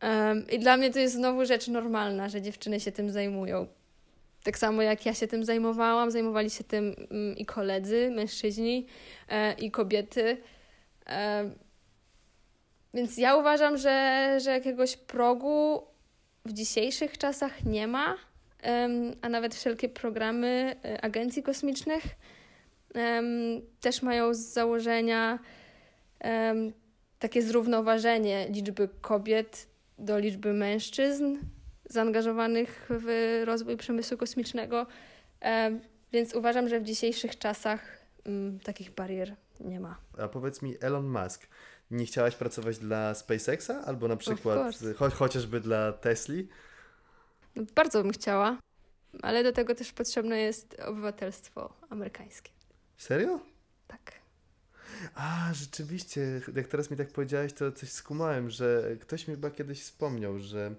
[0.00, 3.66] Em, I dla mnie to jest znowu rzecz normalna, że dziewczyny się tym zajmują.
[4.42, 8.86] Tak samo jak ja się tym zajmowałam, zajmowali się tym mm, i koledzy, mężczyźni,
[9.28, 10.36] e, i kobiety.
[11.06, 11.50] E,
[12.94, 15.82] więc ja uważam, że, że jakiegoś progu
[16.44, 18.16] w dzisiejszych czasach nie ma,
[19.22, 22.02] a nawet wszelkie programy e, agencji kosmicznych
[23.80, 25.38] też mają z założenia
[27.18, 31.36] takie zrównoważenie liczby kobiet do liczby mężczyzn
[31.84, 34.86] zaangażowanych w rozwój przemysłu kosmicznego.
[36.12, 39.98] Więc uważam, że w dzisiejszych czasach mm, takich barier nie ma.
[40.18, 41.46] A powiedz mi, Elon Musk,
[41.90, 46.48] nie chciałaś pracować dla SpaceXa albo na przykład cho chociażby dla Tesli?
[47.56, 48.58] No, bardzo bym chciała,
[49.22, 52.50] ale do tego też potrzebne jest obywatelstwo amerykańskie.
[52.96, 53.40] Serio?
[53.88, 54.12] Tak.
[55.14, 59.82] A, rzeczywiście, jak teraz mi tak powiedziałeś, to coś skumałem, że ktoś mi chyba kiedyś
[59.82, 60.74] wspomniał, że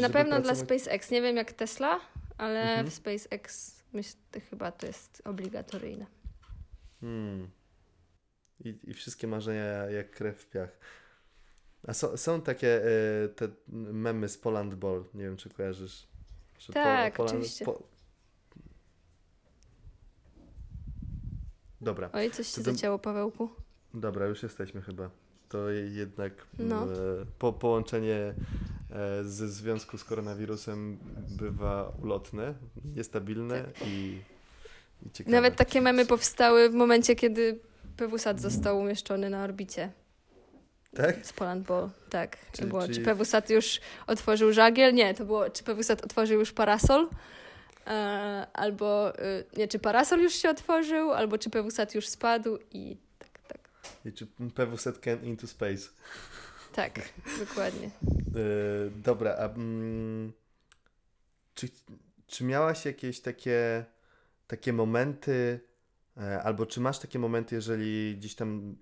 [0.00, 2.00] na pewno pracować- dla SpaceX, nie wiem jak Tesla,
[2.38, 2.90] ale Mhm.
[2.90, 6.06] w SpaceX myślę, chyba to jest obligatoryjne.
[7.00, 7.50] Hmm.
[8.64, 10.78] I, I wszystkie marzenia jak krew w piach.
[11.88, 13.48] A są, są takie e, te
[13.92, 16.06] memy z Poland Ball, nie wiem czy kojarzysz.
[16.58, 17.64] Że Tak, oczywiście.
[21.80, 23.48] Dobra, Oj, coś się To zacięło, Pawełku.
[23.94, 25.10] dobra, już jesteśmy chyba.
[25.48, 26.84] To je- jednak No.
[26.84, 26.86] e,
[27.38, 28.34] po, połączenie
[28.90, 30.98] e, ze związku z koronawirusem
[31.38, 32.54] bywa ulotne,
[32.96, 34.18] niestabilne i,
[35.06, 35.36] i ciekawe.
[35.36, 37.60] Nawet takie memy powstały w momencie, kiedy
[37.96, 39.92] PWSAT został umieszczony na orbicie
[40.96, 41.26] Tak?
[41.26, 41.90] z Poland Ball.
[42.10, 42.36] Tak.
[42.52, 44.94] Czyli- było, czyli- Czy PWSAT już otworzył żagiel?
[44.94, 47.08] Nie, to było, czy PWSAT otworzył już parasol?
[47.86, 52.96] E, albo, y, nie, czy parasol już się otworzył, albo czy PWSAT już spadł i
[53.18, 53.58] tak, tak.
[54.04, 55.88] I czy PWZ can into space?
[56.72, 57.00] Tak,
[57.48, 57.90] dokładnie.
[58.34, 60.32] Yy, dobra, a mm,
[61.54, 61.68] czy,
[62.26, 63.84] czy miałaś jakieś takie,
[64.46, 65.60] takie momenty,
[66.16, 68.76] e, albo czy masz takie momenty, jeżeli gdzieś tam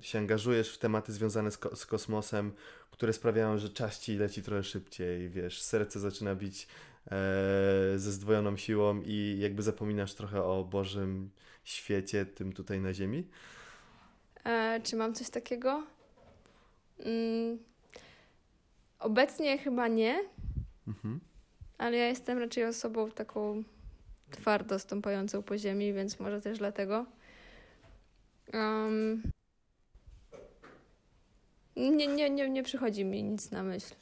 [0.00, 2.52] się angażujesz w tematy związane z, ko- z kosmosem,
[2.90, 6.68] które sprawiają, że czas ci leci trochę szybciej, wiesz, serce zaczyna bić
[7.06, 7.08] e,
[7.96, 11.30] ze zdwojoną siłą i jakby zapominasz trochę o Bożym
[11.64, 13.26] świecie, tym tutaj na Ziemi?
[14.44, 15.86] E, czy mam coś takiego?
[16.98, 17.58] Mm,
[18.98, 20.20] obecnie chyba nie,
[20.88, 21.20] Mhm.
[21.78, 23.62] ale ja jestem raczej osobą taką
[24.30, 27.06] twardo stąpającą po ziemi, więc może też dlatego.
[28.52, 29.22] Um,
[31.80, 33.94] nie, nie, nie, nie przychodzi mi nic na myśl.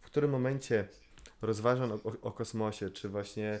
[0.00, 0.88] W którym momencie
[1.42, 3.60] rozważań o, o, o kosmosie, czy właśnie,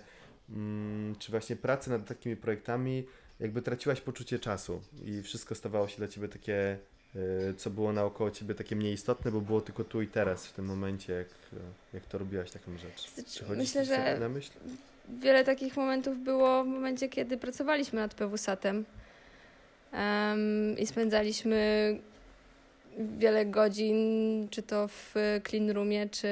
[0.50, 3.06] mm, czy właśnie pracy nad takimi projektami,
[3.40, 6.78] jakby traciłaś poczucie czasu i wszystko stawało się dla ciebie takie,
[7.16, 10.52] y, co było naokoło ciebie takie mniej istotne, bo było tylko tu i teraz, w
[10.52, 11.28] tym momencie, jak,
[11.94, 13.24] jak to robiłaś taką rzecz.
[13.26, 14.52] Przychodzi Myślę, że na myśl?
[15.08, 18.84] wiele takich momentów było w momencie, kiedy pracowaliśmy nad PWSAT-em
[19.92, 21.98] um, i spędzaliśmy
[22.96, 25.14] wiele godzin, czy to w
[25.48, 26.28] clean roomie, czy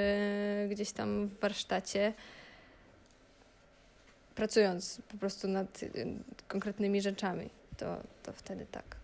[0.71, 2.13] gdzieś tam w warsztacie,
[4.35, 5.91] pracując po prostu nad y,
[6.49, 7.51] konkretnymi rzeczami.
[7.77, 8.97] To, to wtedy tak.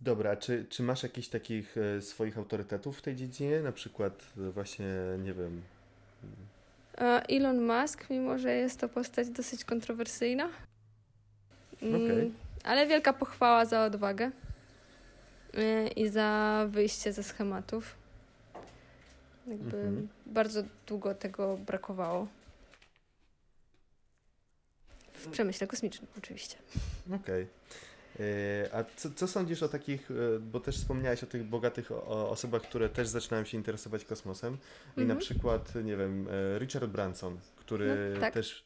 [0.00, 3.60] Dobra, czy, czy masz jakichś takich e, swoich autorytetów w tej dziedzinie?
[3.60, 4.86] Na przykład e, właśnie,
[5.24, 5.62] nie wiem,
[7.28, 10.48] Elon Musk, mimo że jest to postać dosyć kontrowersyjna.
[11.82, 12.32] Mm, Okej.
[12.64, 14.30] Ale wielka pochwała za odwagę
[15.96, 17.94] i za wyjście ze schematów.
[19.46, 20.08] Jakby Mhm.
[20.26, 22.26] bardzo długo tego brakowało.
[25.14, 26.56] W przemyśle kosmicznym, oczywiście.
[27.22, 27.46] Okej.
[28.20, 32.30] E, A co, co sądzisz o takich, e, bo też wspomniałeś o tych bogatych o,
[32.30, 34.58] osobach, które też zaczynają się interesować kosmosem
[34.96, 35.18] i na Mhm.
[35.20, 38.34] przykład, nie wiem, Richard Branson, który No, tak.
[38.34, 38.64] też,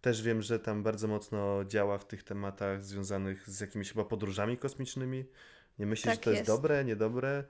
[0.00, 4.58] też wiem, że tam bardzo mocno działa w tych tematach związanych z jakimiś chyba podróżami
[4.58, 5.24] kosmicznymi.
[5.78, 6.50] Nie myślisz, Tak że to jest, jest.
[6.50, 7.44] dobre, niedobre?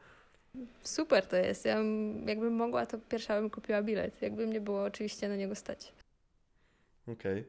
[0.83, 1.65] Super to jest.
[1.65, 4.23] Ja bym- jakbym mogła, to pierwsza bym kupiła bilet.
[4.23, 5.93] Jakby mnie było oczywiście na niego stać.
[7.09, 7.45] Okej.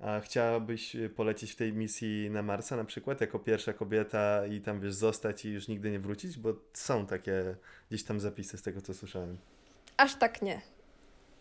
[0.00, 4.60] A chciałabyś e, polecieć w tej misji na Marsa na przykład, jako pierwsza kobieta i
[4.60, 6.38] tam, wiesz, zostać i już nigdy nie wrócić?
[6.38, 7.56] Bo są takie
[7.90, 9.38] gdzieś tam zapisy z tego, co słyszałem.
[9.96, 10.60] Aż tak nie.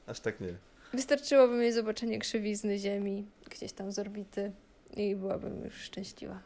[0.08, 0.54] Aż tak nie.
[0.94, 4.52] Wystarczyłoby mieć zobaczenie krzywizny Ziemi gdzieś tam z orbity
[4.98, 6.40] i byłabym już szczęśliwa.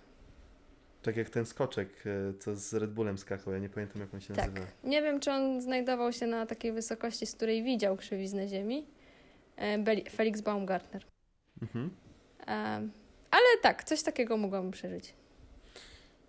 [1.05, 4.21] Tak jak ten skoczek, e, co z Red Bullem skakał, ja nie pamiętam jak on
[4.21, 4.47] się Tak.
[4.47, 4.67] nazywa.
[4.83, 8.87] Nie wiem, czy on znajdował się na takiej wysokości, z której widział krzywiznę Ziemi.
[9.57, 11.05] E, Felix Baumgartner.
[11.61, 11.89] Mhm.
[13.31, 15.13] Ale tak, coś takiego mogłabym przeżyć.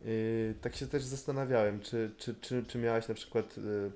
[0.05, 3.91] Yy, tak się też zastanawiałem, czy, czy, czy, czy miałaś na przykład yy,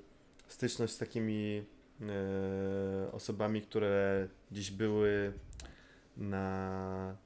[0.48, 1.64] styczność z takimi
[2.00, 2.06] yy,
[3.12, 5.32] osobami, które gdzieś były
[6.16, 7.16] na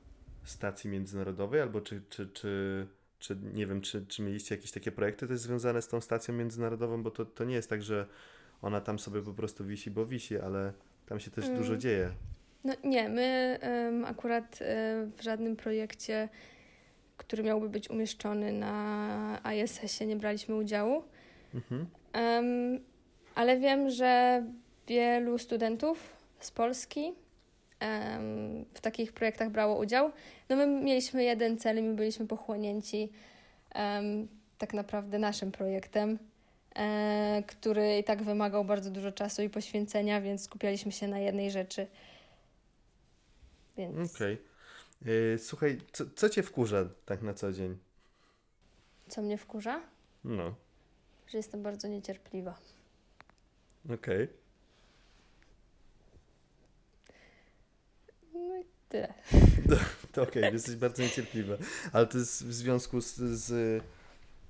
[0.45, 2.87] stacji międzynarodowej, albo czy, czy, czy,
[3.25, 7.03] czy nie wiem, czy, czy mieliście jakieś takie projekty też związane z tą stacją międzynarodową,
[7.03, 8.07] bo to, to nie jest tak, że
[8.63, 10.73] ona tam sobie po prostu wisi, bo wisi, ale
[11.07, 11.59] tam się też Mm.
[11.59, 12.11] dużo dzieje.
[12.65, 16.29] No nie, my em, akurat e, w żadnym projekcie,
[17.17, 21.05] który miałby być umieszczony na ISS-ie, nie braliśmy udziału.
[21.55, 21.87] Mhm.
[22.13, 22.81] Em,
[23.35, 24.43] ale wiem, że
[24.89, 27.13] wielu studentów z Polski
[28.75, 30.13] w takich projektach brało udział.
[30.49, 33.13] No my mieliśmy jeden cel i my byliśmy pochłonięci
[34.59, 36.19] tak naprawdę naszym projektem.
[36.77, 41.51] e, który i tak wymagał bardzo dużo czasu i poświęcenia, więc skupialiśmy się na jednej
[41.51, 41.87] rzeczy.
[43.77, 44.39] Więc Okej.
[45.07, 47.79] Y, Słuchaj, co, co cię wkurza tak na co dzień?
[49.09, 49.81] co mnie wkurza?
[50.25, 50.55] No,
[51.27, 52.55] Że jestem bardzo niecierpliwa.
[53.95, 54.29] okej.
[54.29, 54.44] No
[58.95, 59.15] tyle.
[60.13, 61.55] To okej, jesteś bardzo niecierpliwa.
[61.93, 63.83] Ale to jest w związku z, z,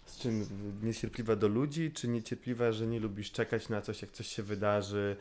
[0.07, 0.47] z czym?
[0.83, 5.17] Niecierpliwa do ludzi, czy niecierpliwa, że nie lubisz czekać na coś, jak coś się wydarzy?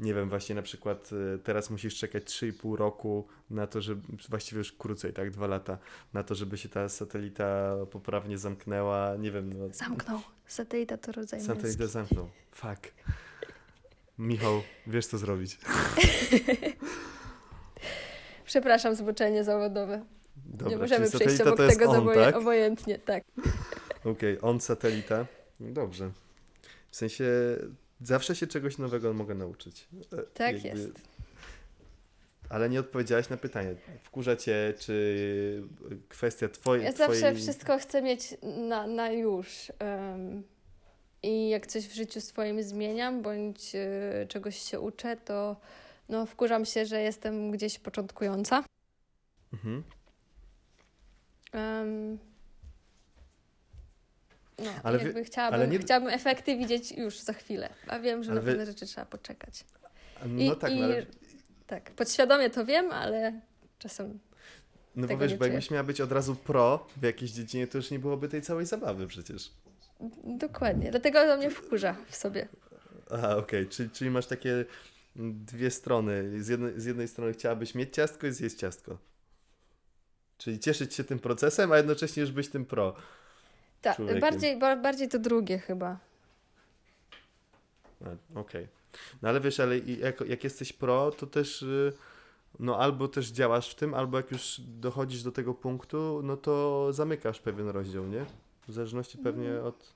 [0.00, 3.96] Nie wiem, właśnie na przykład y, teraz musisz czekać 3,5 roku na to, że
[4.28, 5.78] właściwie już krócej, tak, dwa lata,
[6.12, 9.16] na to, żeby się ta satelita poprawnie zamknęła.
[9.18, 10.20] Nie wiem, no, Zamknął.
[10.46, 11.56] Satelita to rodzaj męski.
[11.56, 12.28] satelita zamknął.
[12.52, 12.92] Fuck.
[14.18, 15.58] Michał, wiesz co zrobić.
[18.56, 20.04] Przepraszam, zboczenie zawodowe.
[20.36, 22.36] Dobra, nie możemy przejść obok tego on, zoboje- tak?
[22.36, 22.98] obojętnie.
[22.98, 23.24] Tak.
[24.04, 25.26] Okej, on satelita.
[25.60, 26.10] No Dobrze.
[26.90, 27.24] W sensie
[28.00, 29.88] zawsze się czegoś nowego mogę nauczyć.
[30.12, 31.00] E, Tak jest.
[32.48, 33.74] Ale nie odpowiedziałaś na pytanie.
[34.02, 35.62] Wkurza cię, czy
[36.08, 36.84] kwestia twojej...
[36.84, 37.36] Ja zawsze twojej...
[37.36, 38.34] wszystko chcę mieć
[38.68, 39.72] na, na już.
[39.78, 40.42] em,
[41.22, 45.56] I jak coś w życiu swoim zmieniam, bądź e, czegoś się uczę, to
[46.08, 48.64] no, wkurzam się, że jestem gdzieś początkująca.
[49.52, 49.82] Mhm.
[51.52, 52.18] Em,
[54.58, 57.68] no, Ale jakby chciałabym, ale nie- chciałabym efekty widzieć już za chwilę.
[57.88, 59.64] A wiem, że Ale na wy- pewne rzeczy trzeba poczekać.
[60.26, 61.06] No I- tak, i- no, ale,
[61.66, 63.40] Tak, podświadomie to wiem, ale
[63.78, 64.18] czasem
[64.96, 67.90] no bo wiesz, bo jakbyś miała być od razu pro w jakiejś dziedzinie, to już
[67.90, 69.50] nie byłoby tej całej zabawy przecież.
[70.24, 70.90] dokładnie.
[70.90, 72.48] Dlatego to mnie wkurza w sobie.
[73.10, 74.64] Aha, okej, czyli, czyli masz takie
[75.44, 76.42] dwie strony.
[76.44, 78.98] Z jednej, z jednej strony chciałabyś mieć ciastko i zjeść ciastko.
[80.38, 82.94] Czyli cieszyć się tym procesem, a jednocześnie już być tym pro.
[83.82, 85.98] Tak, bardziej, ba- bardziej to drugie chyba.
[88.34, 88.68] Okej.
[89.22, 91.92] No ale wiesz, ale jak, jak jesteś pro, to też y,
[92.58, 96.92] no albo też działasz w tym, albo jak już dochodzisz do tego punktu, no to
[96.92, 98.24] zamykasz pewien rozdział, nie?
[98.68, 99.66] W zależności pewnie Mhm.
[99.66, 99.92] od,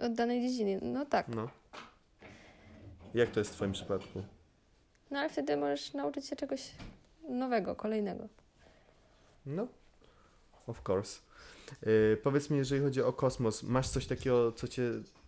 [0.00, 0.78] Od danej dziedziny.
[0.82, 1.28] No tak.
[1.28, 1.48] no.
[3.14, 4.22] Jak to jest w twoim przypadku?
[5.10, 6.70] No ale wtedy możesz nauczyć się czegoś
[7.28, 8.28] nowego, kolejnego.
[9.46, 9.66] No,
[10.66, 11.20] of course.
[11.86, 14.82] Y, powiedz mi, jeżeli chodzi o kosmos, masz coś takiego, co cię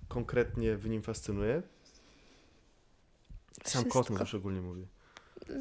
[0.08, 1.62] konkretnie w nim fascynuje?
[3.64, 3.98] Sam Wszystko.
[3.98, 4.86] kosmos już ogólnie mówię.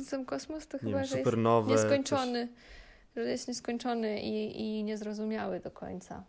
[0.05, 1.75] Sam kosmos to chyba, wiem, że jest supernowe.
[1.75, 2.47] coś- nieskończony.
[3.15, 6.23] Że jest nieskończony i, i niezrozumiały do końca.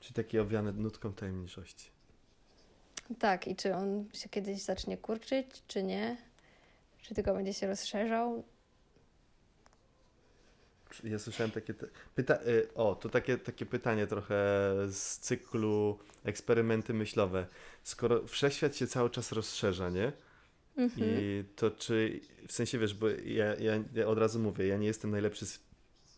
[0.00, 1.90] Czyli takie owiane nutką tajemniczości.
[3.18, 6.16] Tak, i czy on się kiedyś zacznie kurczyć, czy nie?
[7.02, 8.44] Czy tylko będzie się rozszerzał?
[11.04, 11.74] Ja słyszałem takie.
[11.74, 11.86] Te...
[12.14, 12.38] Pyta...
[12.46, 14.36] y, O, to takie, takie pytanie trochę
[14.90, 17.46] z cyklu eksperymenty myślowe.
[17.82, 20.12] Skoro wszechświat się cały czas rozszerza, nie?
[20.76, 21.08] Mhm.
[21.10, 22.20] I to czy.
[22.48, 25.60] W sensie wiesz, bo ja, ja, ja od razu mówię, ja nie jestem najlepszy z,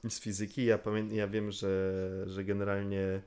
[0.09, 0.65] z fizyki.
[0.65, 1.17] Ja, pamię...
[1.17, 3.23] ja wiem, że, że generalnie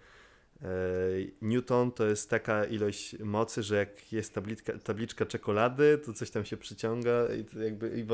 [1.42, 6.46] Newton to jest taka ilość mocy, że jak jest tabliczka, tabliczka czekolady, to coś tam
[6.46, 8.00] się przyciąga i jakby.
[8.00, 8.06] I,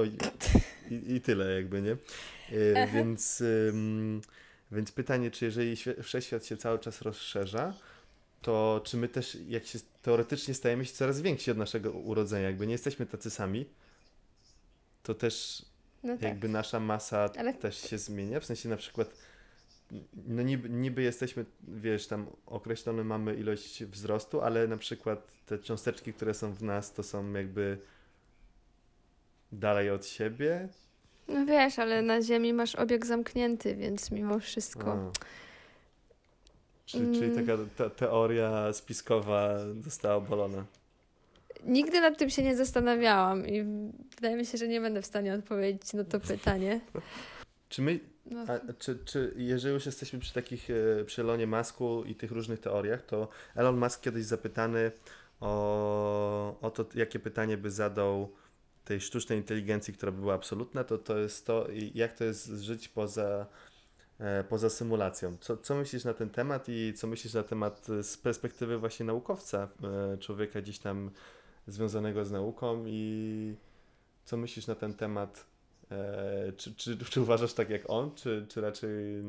[0.95, 1.97] i, i tyle, jakby, nie?
[2.51, 3.43] E, więc,
[4.71, 7.73] więc pytanie, czy jeżeli wszechświat się cały czas rozszerza,
[8.41, 12.67] to czy my też, jak się teoretycznie stajemy się coraz więksi od naszego urodzenia, jakby
[12.67, 13.65] nie jesteśmy tacy sami,
[15.03, 15.65] to też
[16.03, 16.21] No tak.
[16.21, 19.09] jakby nasza masa Ale- też się zmienia, w sensie na przykład
[20.27, 26.13] no niby, niby jesteśmy, wiesz, tam określone mamy ilość wzrostu, ale na przykład te cząsteczki,
[26.13, 27.77] które są w nas, to są jakby
[29.51, 30.69] dalej od siebie.
[31.27, 34.91] No wiesz, ale na Ziemi masz obieg zamknięty, więc mimo wszystko.
[34.91, 35.11] A.
[36.85, 37.35] Czyli, czyli Mm.
[37.47, 40.65] taka te, teoria spiskowa została obalona.
[41.65, 43.63] Nigdy nad tym się nie zastanawiałam i
[44.15, 46.79] wydaje mi się, że nie będę w stanie odpowiedzieć na to pytanie.
[47.69, 47.99] Czy my,
[48.31, 52.31] No, a, czy, czy jeżeli już jesteśmy przy takich, e, przy Elonie Musku i tych
[52.31, 54.91] różnych teoriach, to Elon Musk kiedyś zapytany
[55.39, 58.33] o, o to, jakie pytanie by zadał
[58.85, 62.47] tej sztucznej inteligencji, która by była absolutna, to to jest to, i jak to jest
[62.47, 63.45] żyć poza,
[64.19, 65.37] e, poza symulacją.
[65.39, 69.05] Co, co myślisz na ten temat i co myślisz na temat e, z perspektywy właśnie
[69.05, 69.67] naukowca,
[70.19, 71.11] człowieka gdzieś tam
[71.67, 73.55] związanego z nauką i
[74.25, 75.45] co myślisz na ten temat?
[75.91, 79.23] E, czy, czy, czy uważasz tak jak on, czy, czy raczej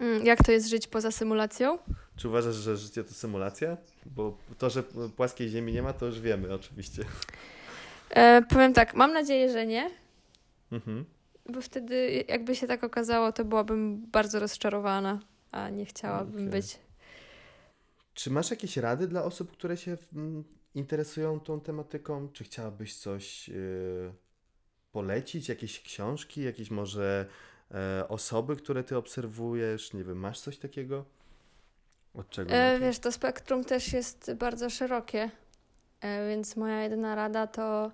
[0.00, 1.78] Mm, Jak to jest żyć poza symulacją?
[2.16, 3.76] czy uważasz, że życie to symulacja?
[4.06, 4.82] Bo to, że
[5.16, 7.04] płaskiej ziemi nie ma, to już wiemy oczywiście.
[8.10, 9.90] E, powiem tak, mam nadzieję, że nie,
[10.72, 11.04] Mhm.
[11.46, 16.48] bo wtedy jakby się tak okazało, to byłabym bardzo rozczarowana, a nie chciałabym Okej.
[16.60, 16.78] być
[18.14, 20.44] Czy masz jakieś rady dla osób, które się mm,
[20.74, 22.28] interesują tą tematyką?
[22.32, 24.12] Czy chciałabyś coś yy,
[24.98, 25.48] polecić?
[25.48, 27.26] Jakieś książki, jakieś może
[27.74, 29.92] e, osoby, które ty obserwujesz?
[29.92, 31.04] Nie wiem, masz coś takiego?
[32.14, 32.50] Od czego?
[32.50, 35.30] E, wiesz, to spektrum też jest bardzo szerokie,
[36.00, 37.90] e, więc moja jedyna rada to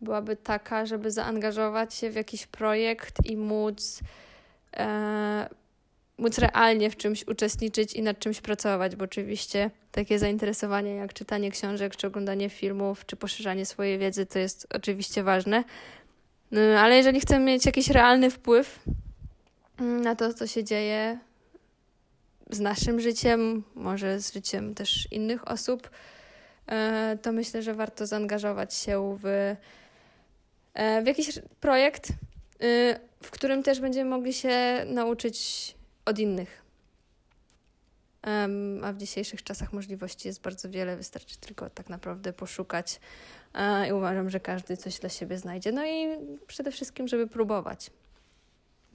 [0.00, 4.00] byłaby taka, żeby zaangażować się w jakiś projekt i móc,
[4.76, 5.48] e,
[6.18, 11.50] móc realnie w czymś uczestniczyć i nad czymś pracować, bo oczywiście takie zainteresowanie jak czytanie
[11.50, 15.64] książek, czy oglądanie filmów, czy poszerzanie swojej wiedzy to jest oczywiście ważne.
[16.54, 18.80] No, ale jeżeli chcemy mieć jakiś realny wpływ
[19.80, 21.18] mm, na to, co się dzieje
[22.50, 25.90] z naszym życiem, może z życiem też innych osób,
[26.66, 29.56] e, to myślę, że warto zaangażować się w,
[30.74, 32.08] e, w jakiś projekt,
[33.22, 35.74] w którym też będziemy mogli się nauczyć
[36.04, 36.62] od innych.
[38.82, 43.00] A w dzisiejszych czasach możliwości jest bardzo wiele, wystarczy tylko tak naprawdę poszukać
[43.88, 45.72] i uważam, że każdy coś dla siebie znajdzie.
[45.72, 46.06] No i
[46.46, 47.90] przede wszystkim, żeby próbować,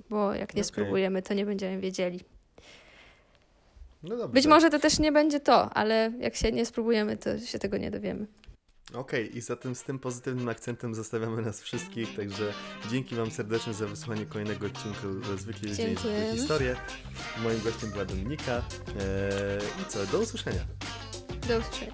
[0.09, 0.63] bo jak nie Okej.
[0.63, 2.19] spróbujemy, to nie będziemy wiedzieli.
[4.03, 4.27] No.
[4.27, 7.77] Być może to też nie będzie to, ale jak się nie spróbujemy, to się tego
[7.77, 8.27] nie dowiemy.
[8.93, 12.53] Okej, i zatem z tym pozytywnym akcentem zostawiamy nas wszystkich, także
[12.91, 16.37] dzięki Wam serdecznie za wysłanie kolejnego odcinku Zwykle Ludzie Dziękujemy.
[16.37, 16.75] Historie.
[17.43, 18.55] Moim gościem była Dominika.
[18.55, 20.61] Eee, I co, do usłyszenia.
[21.47, 21.91] Do usłyszenia.